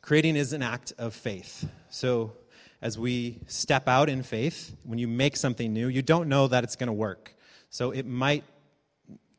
creating 0.02 0.36
is 0.36 0.54
an 0.54 0.64
act 0.64 0.94
of 0.98 1.14
faith 1.14 1.70
so 1.90 2.34
as 2.82 2.98
we 2.98 3.40
step 3.48 3.88
out 3.88 4.10
in 4.10 4.24
faith 4.24 4.76
when 4.84 4.98
you 4.98 5.08
make 5.08 5.36
something 5.38 5.74
new 5.74 5.88
you 5.88 6.02
don't 6.02 6.28
know 6.28 6.48
that 6.48 6.64
it's 6.64 6.76
going 6.76 6.88
to 6.88 6.94
work 6.94 7.36
so 7.70 7.92
it 7.92 8.06
might 8.06 8.44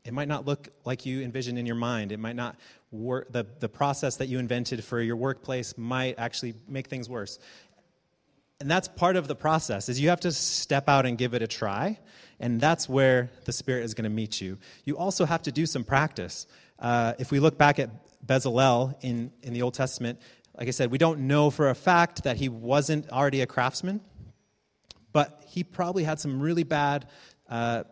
it 0.05 0.13
might 0.13 0.27
not 0.27 0.45
look 0.45 0.69
like 0.83 1.05
you 1.05 1.21
envision 1.21 1.57
in 1.57 1.65
your 1.65 1.75
mind. 1.75 2.11
It 2.11 2.19
might 2.19 2.35
not 2.35 2.57
work. 2.91 3.31
The, 3.31 3.45
the 3.59 3.69
process 3.69 4.17
that 4.17 4.27
you 4.27 4.37
invented 4.37 4.83
for 4.83 4.99
your 4.99 5.15
workplace 5.15 5.77
might 5.77 6.19
actually 6.19 6.55
make 6.67 6.87
things 6.87 7.09
worse. 7.09 7.39
And 8.59 8.69
that's 8.69 8.87
part 8.87 9.15
of 9.15 9.27
the 9.27 9.35
process 9.35 9.89
is 9.89 9.99
you 9.99 10.09
have 10.09 10.21
to 10.21 10.31
step 10.31 10.89
out 10.89 11.05
and 11.05 11.17
give 11.17 11.33
it 11.33 11.41
a 11.41 11.47
try. 11.47 11.99
And 12.39 12.59
that's 12.59 12.89
where 12.89 13.31
the 13.45 13.53
Spirit 13.53 13.83
is 13.83 13.93
going 13.93 14.03
to 14.03 14.09
meet 14.09 14.41
you. 14.41 14.57
You 14.83 14.97
also 14.97 15.25
have 15.25 15.41
to 15.43 15.51
do 15.51 15.65
some 15.65 15.83
practice. 15.83 16.47
Uh, 16.79 17.13
if 17.19 17.31
we 17.31 17.39
look 17.39 17.57
back 17.57 17.79
at 17.79 17.89
Bezalel 18.25 18.95
in, 19.01 19.31
in 19.41 19.53
the 19.53 19.61
Old 19.61 19.73
Testament, 19.73 20.19
like 20.57 20.67
I 20.67 20.71
said, 20.71 20.91
we 20.91 20.97
don't 20.97 21.21
know 21.21 21.49
for 21.49 21.69
a 21.69 21.75
fact 21.75 22.23
that 22.23 22.37
he 22.37 22.49
wasn't 22.49 23.09
already 23.09 23.41
a 23.41 23.47
craftsman, 23.47 24.01
but 25.11 25.43
he 25.47 25.63
probably 25.63 26.03
had 26.03 26.19
some 26.19 26.39
really 26.39 26.63
bad 26.63 27.07
uh, 27.49 27.83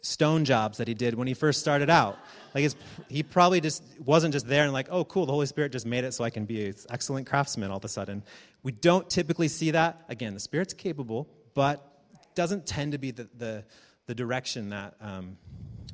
stone 0.00 0.44
jobs 0.44 0.78
that 0.78 0.88
he 0.88 0.94
did 0.94 1.14
when 1.14 1.26
he 1.28 1.34
first 1.34 1.60
started 1.60 1.90
out. 1.90 2.18
Like 2.54 2.72
he 3.08 3.22
probably 3.22 3.60
just 3.60 3.82
wasn't 4.04 4.32
just 4.32 4.46
there 4.46 4.64
and 4.64 4.72
like, 4.72 4.88
oh, 4.90 5.04
cool, 5.04 5.26
the 5.26 5.32
Holy 5.32 5.46
Spirit 5.46 5.72
just 5.72 5.86
made 5.86 6.04
it 6.04 6.12
so 6.12 6.24
I 6.24 6.30
can 6.30 6.44
be 6.44 6.66
an 6.66 6.74
excellent 6.90 7.26
craftsman 7.26 7.70
all 7.70 7.76
of 7.76 7.84
a 7.84 7.88
sudden. 7.88 8.22
We 8.62 8.72
don't 8.72 9.08
typically 9.08 9.48
see 9.48 9.72
that. 9.72 10.04
Again, 10.08 10.34
the 10.34 10.40
Spirit's 10.40 10.74
capable, 10.74 11.28
but 11.54 11.84
doesn't 12.34 12.66
tend 12.66 12.92
to 12.92 12.98
be 12.98 13.10
the, 13.10 13.28
the, 13.36 13.64
the 14.06 14.14
direction 14.14 14.70
that 14.70 14.94
um, 15.00 15.36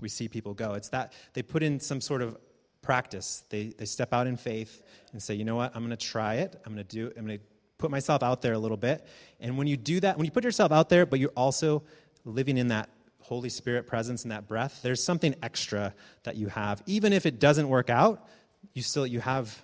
we 0.00 0.08
see 0.08 0.28
people 0.28 0.54
go. 0.54 0.74
It's 0.74 0.90
that 0.90 1.12
they 1.32 1.42
put 1.42 1.62
in 1.62 1.80
some 1.80 2.00
sort 2.00 2.22
of 2.22 2.36
practice. 2.84 3.42
They, 3.48 3.72
they 3.76 3.86
step 3.86 4.12
out 4.12 4.26
in 4.26 4.36
faith 4.36 4.82
and 5.12 5.22
say, 5.22 5.34
you 5.34 5.44
know 5.44 5.56
what, 5.56 5.74
I'm 5.74 5.84
going 5.84 5.96
to 5.96 6.06
try 6.06 6.36
it. 6.36 6.60
I'm 6.64 6.74
going 6.74 6.86
to 6.86 6.96
do 6.96 7.06
it, 7.08 7.14
I'm 7.16 7.26
going 7.26 7.38
to 7.38 7.44
put 7.78 7.90
myself 7.90 8.22
out 8.22 8.42
there 8.42 8.52
a 8.52 8.58
little 8.58 8.76
bit. 8.76 9.04
And 9.40 9.58
when 9.58 9.66
you 9.66 9.76
do 9.76 10.00
that, 10.00 10.16
when 10.16 10.24
you 10.24 10.30
put 10.30 10.44
yourself 10.44 10.70
out 10.70 10.88
there, 10.88 11.04
but 11.04 11.18
you're 11.18 11.30
also 11.36 11.82
living 12.24 12.56
in 12.56 12.68
that 12.68 12.88
Holy 13.20 13.48
Spirit 13.48 13.86
presence 13.86 14.22
and 14.22 14.32
that 14.32 14.46
breath, 14.46 14.80
there's 14.82 15.02
something 15.02 15.34
extra 15.42 15.94
that 16.22 16.36
you 16.36 16.48
have. 16.48 16.82
Even 16.86 17.12
if 17.12 17.26
it 17.26 17.40
doesn't 17.40 17.68
work 17.68 17.90
out, 17.90 18.28
you 18.74 18.82
still 18.82 19.06
you 19.06 19.20
have 19.20 19.60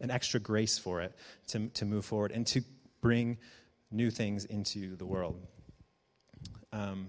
an 0.00 0.10
extra 0.10 0.40
grace 0.40 0.78
for 0.78 1.00
it 1.00 1.14
to, 1.48 1.68
to 1.68 1.84
move 1.84 2.04
forward 2.04 2.32
and 2.32 2.46
to 2.46 2.62
bring 3.00 3.38
new 3.90 4.10
things 4.10 4.44
into 4.44 4.96
the 4.96 5.04
world. 5.04 5.36
Um, 6.72 7.08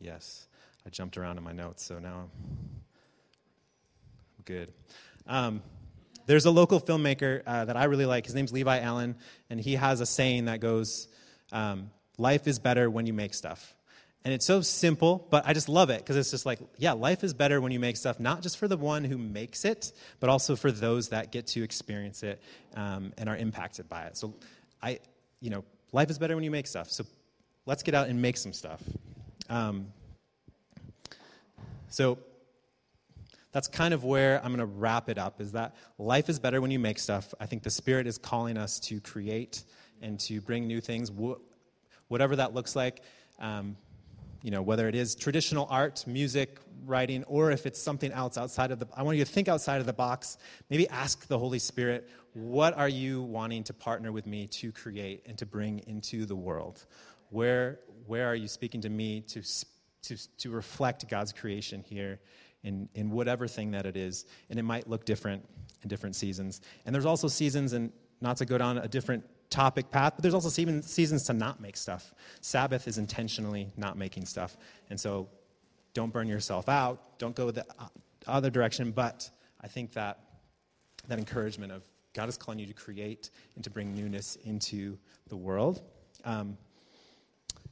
yes, 0.00 0.46
I 0.90 0.92
jumped 0.92 1.16
around 1.16 1.38
in 1.38 1.44
my 1.44 1.52
notes, 1.52 1.84
so 1.84 2.00
now 2.00 2.24
I'm 2.24 2.30
good. 4.44 4.72
Um, 5.24 5.62
there's 6.26 6.46
a 6.46 6.50
local 6.50 6.80
filmmaker 6.80 7.42
uh, 7.46 7.66
that 7.66 7.76
I 7.76 7.84
really 7.84 8.06
like. 8.06 8.26
His 8.26 8.34
name's 8.34 8.52
Levi 8.52 8.80
Allen, 8.80 9.14
and 9.50 9.60
he 9.60 9.76
has 9.76 10.00
a 10.00 10.06
saying 10.06 10.46
that 10.46 10.58
goes, 10.58 11.06
um, 11.52 11.92
Life 12.18 12.48
is 12.48 12.58
better 12.58 12.90
when 12.90 13.06
you 13.06 13.12
make 13.12 13.34
stuff. 13.34 13.76
And 14.24 14.34
it's 14.34 14.44
so 14.44 14.62
simple, 14.62 15.28
but 15.30 15.46
I 15.46 15.52
just 15.52 15.68
love 15.68 15.90
it 15.90 15.98
because 15.98 16.16
it's 16.16 16.32
just 16.32 16.44
like, 16.44 16.58
yeah, 16.76 16.92
life 16.92 17.22
is 17.22 17.34
better 17.34 17.60
when 17.60 17.70
you 17.70 17.78
make 17.78 17.96
stuff, 17.96 18.18
not 18.18 18.42
just 18.42 18.58
for 18.58 18.66
the 18.66 18.76
one 18.76 19.04
who 19.04 19.16
makes 19.16 19.64
it, 19.64 19.92
but 20.18 20.28
also 20.28 20.56
for 20.56 20.72
those 20.72 21.10
that 21.10 21.30
get 21.30 21.46
to 21.48 21.62
experience 21.62 22.24
it 22.24 22.42
um, 22.74 23.12
and 23.16 23.28
are 23.28 23.36
impacted 23.36 23.88
by 23.88 24.06
it. 24.06 24.16
So, 24.16 24.34
I, 24.82 24.98
you 25.38 25.50
know, 25.50 25.62
life 25.92 26.10
is 26.10 26.18
better 26.18 26.34
when 26.34 26.42
you 26.42 26.50
make 26.50 26.66
stuff. 26.66 26.90
So, 26.90 27.06
let's 27.64 27.84
get 27.84 27.94
out 27.94 28.08
and 28.08 28.20
make 28.20 28.36
some 28.36 28.52
stuff. 28.52 28.82
Um, 29.48 29.92
so, 31.90 32.18
that's 33.52 33.68
kind 33.68 33.92
of 33.92 34.04
where 34.04 34.38
I'm 34.44 34.54
going 34.54 34.60
to 34.60 34.64
wrap 34.64 35.08
it 35.08 35.18
up 35.18 35.40
is 35.40 35.52
that 35.52 35.74
life 35.98 36.28
is 36.28 36.38
better 36.38 36.60
when 36.60 36.70
you 36.70 36.78
make 36.78 36.98
stuff. 36.98 37.34
I 37.40 37.46
think 37.46 37.62
the 37.62 37.70
Spirit 37.70 38.06
is 38.06 38.16
calling 38.16 38.56
us 38.56 38.78
to 38.80 39.00
create 39.00 39.64
and 40.00 40.20
to 40.20 40.40
bring 40.40 40.66
new 40.66 40.80
things, 40.80 41.10
whatever 42.08 42.36
that 42.36 42.54
looks 42.54 42.76
like. 42.76 43.02
Um, 43.40 43.76
you 44.42 44.50
know, 44.50 44.62
whether 44.62 44.88
it 44.88 44.94
is 44.94 45.14
traditional 45.14 45.66
art, 45.68 46.06
music, 46.06 46.60
writing, 46.86 47.24
or 47.24 47.50
if 47.50 47.66
it's 47.66 47.80
something 47.80 48.10
else 48.12 48.38
outside 48.38 48.70
of 48.70 48.78
the, 48.78 48.86
I 48.96 49.02
want 49.02 49.18
you 49.18 49.24
to 49.24 49.30
think 49.30 49.48
outside 49.48 49.80
of 49.80 49.86
the 49.86 49.92
box. 49.92 50.38
Maybe 50.70 50.88
ask 50.88 51.26
the 51.26 51.38
Holy 51.38 51.58
Spirit, 51.58 52.08
what 52.32 52.76
are 52.78 52.88
you 52.88 53.20
wanting 53.22 53.64
to 53.64 53.74
partner 53.74 54.12
with 54.12 54.26
me 54.26 54.46
to 54.46 54.72
create 54.72 55.24
and 55.26 55.36
to 55.38 55.44
bring 55.44 55.80
into 55.86 56.24
the 56.24 56.36
world? 56.36 56.86
Where, 57.30 57.80
where 58.06 58.26
are 58.26 58.34
you 58.34 58.48
speaking 58.48 58.80
to 58.82 58.88
me 58.88 59.20
to, 59.22 59.42
to, 60.02 60.16
to 60.38 60.50
reflect 60.50 61.08
God's 61.08 61.32
creation 61.32 61.82
here 61.86 62.20
in, 62.62 62.88
in 62.94 63.10
whatever 63.10 63.46
thing 63.46 63.70
that 63.72 63.86
it 63.86 63.96
is. 63.96 64.26
And 64.48 64.58
it 64.58 64.62
might 64.62 64.88
look 64.88 65.04
different 65.04 65.46
in 65.82 65.88
different 65.88 66.16
seasons. 66.16 66.60
And 66.84 66.94
there's 66.94 67.06
also 67.06 67.28
seasons, 67.28 67.72
and 67.72 67.92
not 68.20 68.36
to 68.38 68.44
go 68.44 68.58
down 68.58 68.78
a 68.78 68.88
different 68.88 69.24
topic 69.50 69.90
path, 69.90 70.12
but 70.16 70.22
there's 70.22 70.34
also 70.34 70.48
seasons 70.48 71.24
to 71.24 71.32
not 71.32 71.60
make 71.60 71.76
stuff. 71.76 72.14
Sabbath 72.40 72.86
is 72.86 72.98
intentionally 72.98 73.72
not 73.76 73.98
making 73.98 74.24
stuff. 74.26 74.56
And 74.90 74.98
so 74.98 75.28
don't 75.92 76.12
burn 76.12 76.28
yourself 76.28 76.68
out, 76.68 77.18
don't 77.18 77.34
go 77.34 77.50
the 77.50 77.66
other 78.26 78.50
direction, 78.50 78.92
but 78.92 79.28
I 79.60 79.66
think 79.66 79.92
that 79.94 80.20
that 81.08 81.18
encouragement 81.18 81.72
of 81.72 81.82
God 82.12 82.28
is 82.28 82.36
calling 82.36 82.58
you 82.58 82.66
to 82.66 82.74
create 82.74 83.30
and 83.54 83.64
to 83.64 83.70
bring 83.70 83.94
newness 83.94 84.36
into 84.44 84.98
the 85.28 85.36
world. 85.36 85.82
Um, 86.24 86.56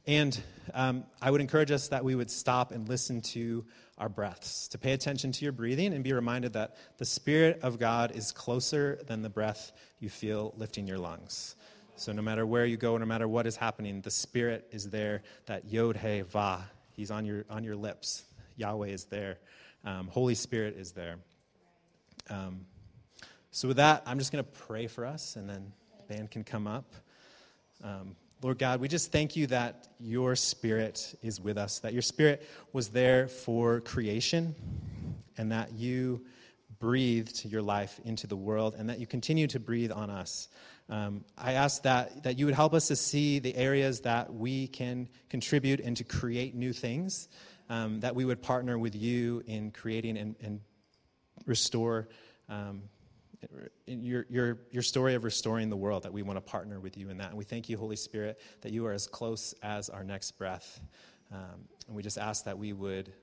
and 0.07 0.39
um, 0.73 1.03
I 1.21 1.31
would 1.31 1.41
encourage 1.41 1.71
us 1.71 1.89
that 1.89 2.03
we 2.03 2.15
would 2.15 2.31
stop 2.31 2.71
and 2.71 2.87
listen 2.87 3.21
to 3.21 3.65
our 3.97 4.09
breaths, 4.09 4.69
to 4.69 4.77
pay 4.77 4.93
attention 4.93 5.31
to 5.33 5.43
your 5.43 5.51
breathing 5.51 5.93
and 5.93 6.03
be 6.03 6.13
reminded 6.13 6.53
that 6.53 6.77
the 6.97 7.05
Spirit 7.05 7.59
of 7.63 7.79
God 7.79 8.11
is 8.15 8.31
closer 8.31 8.99
than 9.07 9.21
the 9.21 9.29
breath 9.29 9.73
you 9.99 10.09
feel 10.09 10.53
lifting 10.57 10.87
your 10.87 10.97
lungs. 10.97 11.55
So 11.97 12.13
no 12.13 12.21
matter 12.21 12.45
where 12.45 12.65
you 12.65 12.77
go, 12.77 12.97
no 12.97 13.05
matter 13.05 13.27
what 13.27 13.45
is 13.45 13.57
happening, 13.57 13.99
the 14.01 14.11
Spirit 14.11 14.67
is 14.71 14.89
there. 14.89 15.21
That 15.47 15.65
Yod 15.65 15.97
He 15.97 16.21
Va, 16.21 16.63
He's 16.93 17.11
on 17.11 17.25
your 17.25 17.43
on 17.49 17.65
your 17.65 17.75
lips. 17.75 18.23
Yahweh 18.55 18.87
is 18.87 19.05
there. 19.05 19.39
Um, 19.83 20.07
Holy 20.07 20.35
Spirit 20.35 20.77
is 20.77 20.93
there. 20.93 21.17
Um, 22.29 22.65
so 23.51 23.67
with 23.67 23.77
that, 23.77 24.03
I'm 24.05 24.17
just 24.17 24.31
going 24.31 24.43
to 24.43 24.49
pray 24.49 24.87
for 24.87 25.05
us, 25.05 25.35
and 25.35 25.49
then 25.49 25.73
the 25.97 26.13
band 26.13 26.31
can 26.31 26.43
come 26.43 26.67
up. 26.67 26.93
Um, 27.83 28.15
Lord 28.41 28.57
God, 28.57 28.79
we 28.79 28.87
just 28.87 29.11
thank 29.11 29.35
you 29.35 29.47
that 29.47 29.89
your 29.99 30.33
Spirit 30.37 31.13
is 31.21 31.41
with 31.41 31.57
us, 31.57 31.79
that 31.79 31.91
your 31.91 32.01
Spirit 32.01 32.47
was 32.71 32.87
there 32.87 33.27
for 33.27 33.81
creation, 33.81 34.55
and 35.37 35.51
that 35.51 35.73
you 35.73 36.21
breathed 36.79 37.43
your 37.43 37.61
life 37.61 37.99
into 38.05 38.27
the 38.27 38.37
world, 38.37 38.75
and 38.77 38.89
that 38.89 38.97
you 38.97 39.05
continue 39.05 39.45
to 39.47 39.59
breathe 39.59 39.91
on 39.91 40.09
us. 40.09 40.47
Um, 40.87 41.25
I 41.37 41.53
ask 41.53 41.83
that, 41.83 42.23
that 42.23 42.39
you 42.39 42.45
would 42.45 42.55
help 42.55 42.73
us 42.73 42.87
to 42.87 42.95
see 42.95 43.39
the 43.39 43.53
areas 43.57 44.01
that 44.01 44.33
we 44.33 44.67
can 44.67 45.09
contribute 45.29 45.81
and 45.81 45.97
to 45.97 46.05
create 46.05 46.55
new 46.55 46.71
things, 46.71 47.27
um, 47.69 47.99
that 47.99 48.15
we 48.15 48.23
would 48.23 48.41
partner 48.41 48.79
with 48.79 48.95
you 48.95 49.43
in 49.47 49.71
creating 49.71 50.17
and, 50.17 50.37
and 50.41 50.61
restore 51.45 52.07
um, 52.47 52.83
your, 53.85 54.25
your, 54.29 54.59
your 54.71 54.83
story 54.83 55.15
of 55.15 55.23
restoring 55.23 55.69
the 55.69 55.77
world, 55.77 56.03
that 56.03 56.13
we 56.13 56.21
want 56.21 56.37
to 56.37 56.41
partner 56.41 56.79
with 56.79 56.97
you 56.97 57.09
in 57.09 57.17
that. 57.17 57.29
And 57.29 57.37
we 57.37 57.43
thank 57.43 57.69
you, 57.69 57.77
Holy 57.77 57.95
Spirit, 57.95 58.39
that 58.61 58.71
you 58.71 58.85
are 58.85 58.93
as 58.93 59.07
close 59.07 59.53
as 59.63 59.89
our 59.89 60.03
next 60.03 60.31
breath. 60.31 60.81
Um, 61.31 61.67
and 61.87 61.95
we 61.95 62.03
just 62.03 62.17
ask 62.17 62.43
that 62.45 62.57
we 62.57 62.73
would 62.73 63.13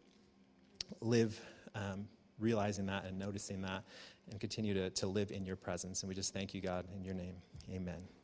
live 1.00 1.40
um, 1.74 2.06
realizing 2.38 2.86
that 2.86 3.04
and 3.04 3.18
noticing 3.18 3.60
that 3.62 3.84
and 4.30 4.40
continue 4.40 4.74
to, 4.74 4.90
to 4.90 5.06
live 5.06 5.30
in 5.30 5.44
your 5.44 5.56
presence. 5.56 6.02
And 6.02 6.08
we 6.08 6.14
just 6.14 6.32
thank 6.32 6.54
you, 6.54 6.60
God, 6.60 6.86
in 6.94 7.04
your 7.04 7.14
name. 7.14 7.36
Amen. 7.70 8.15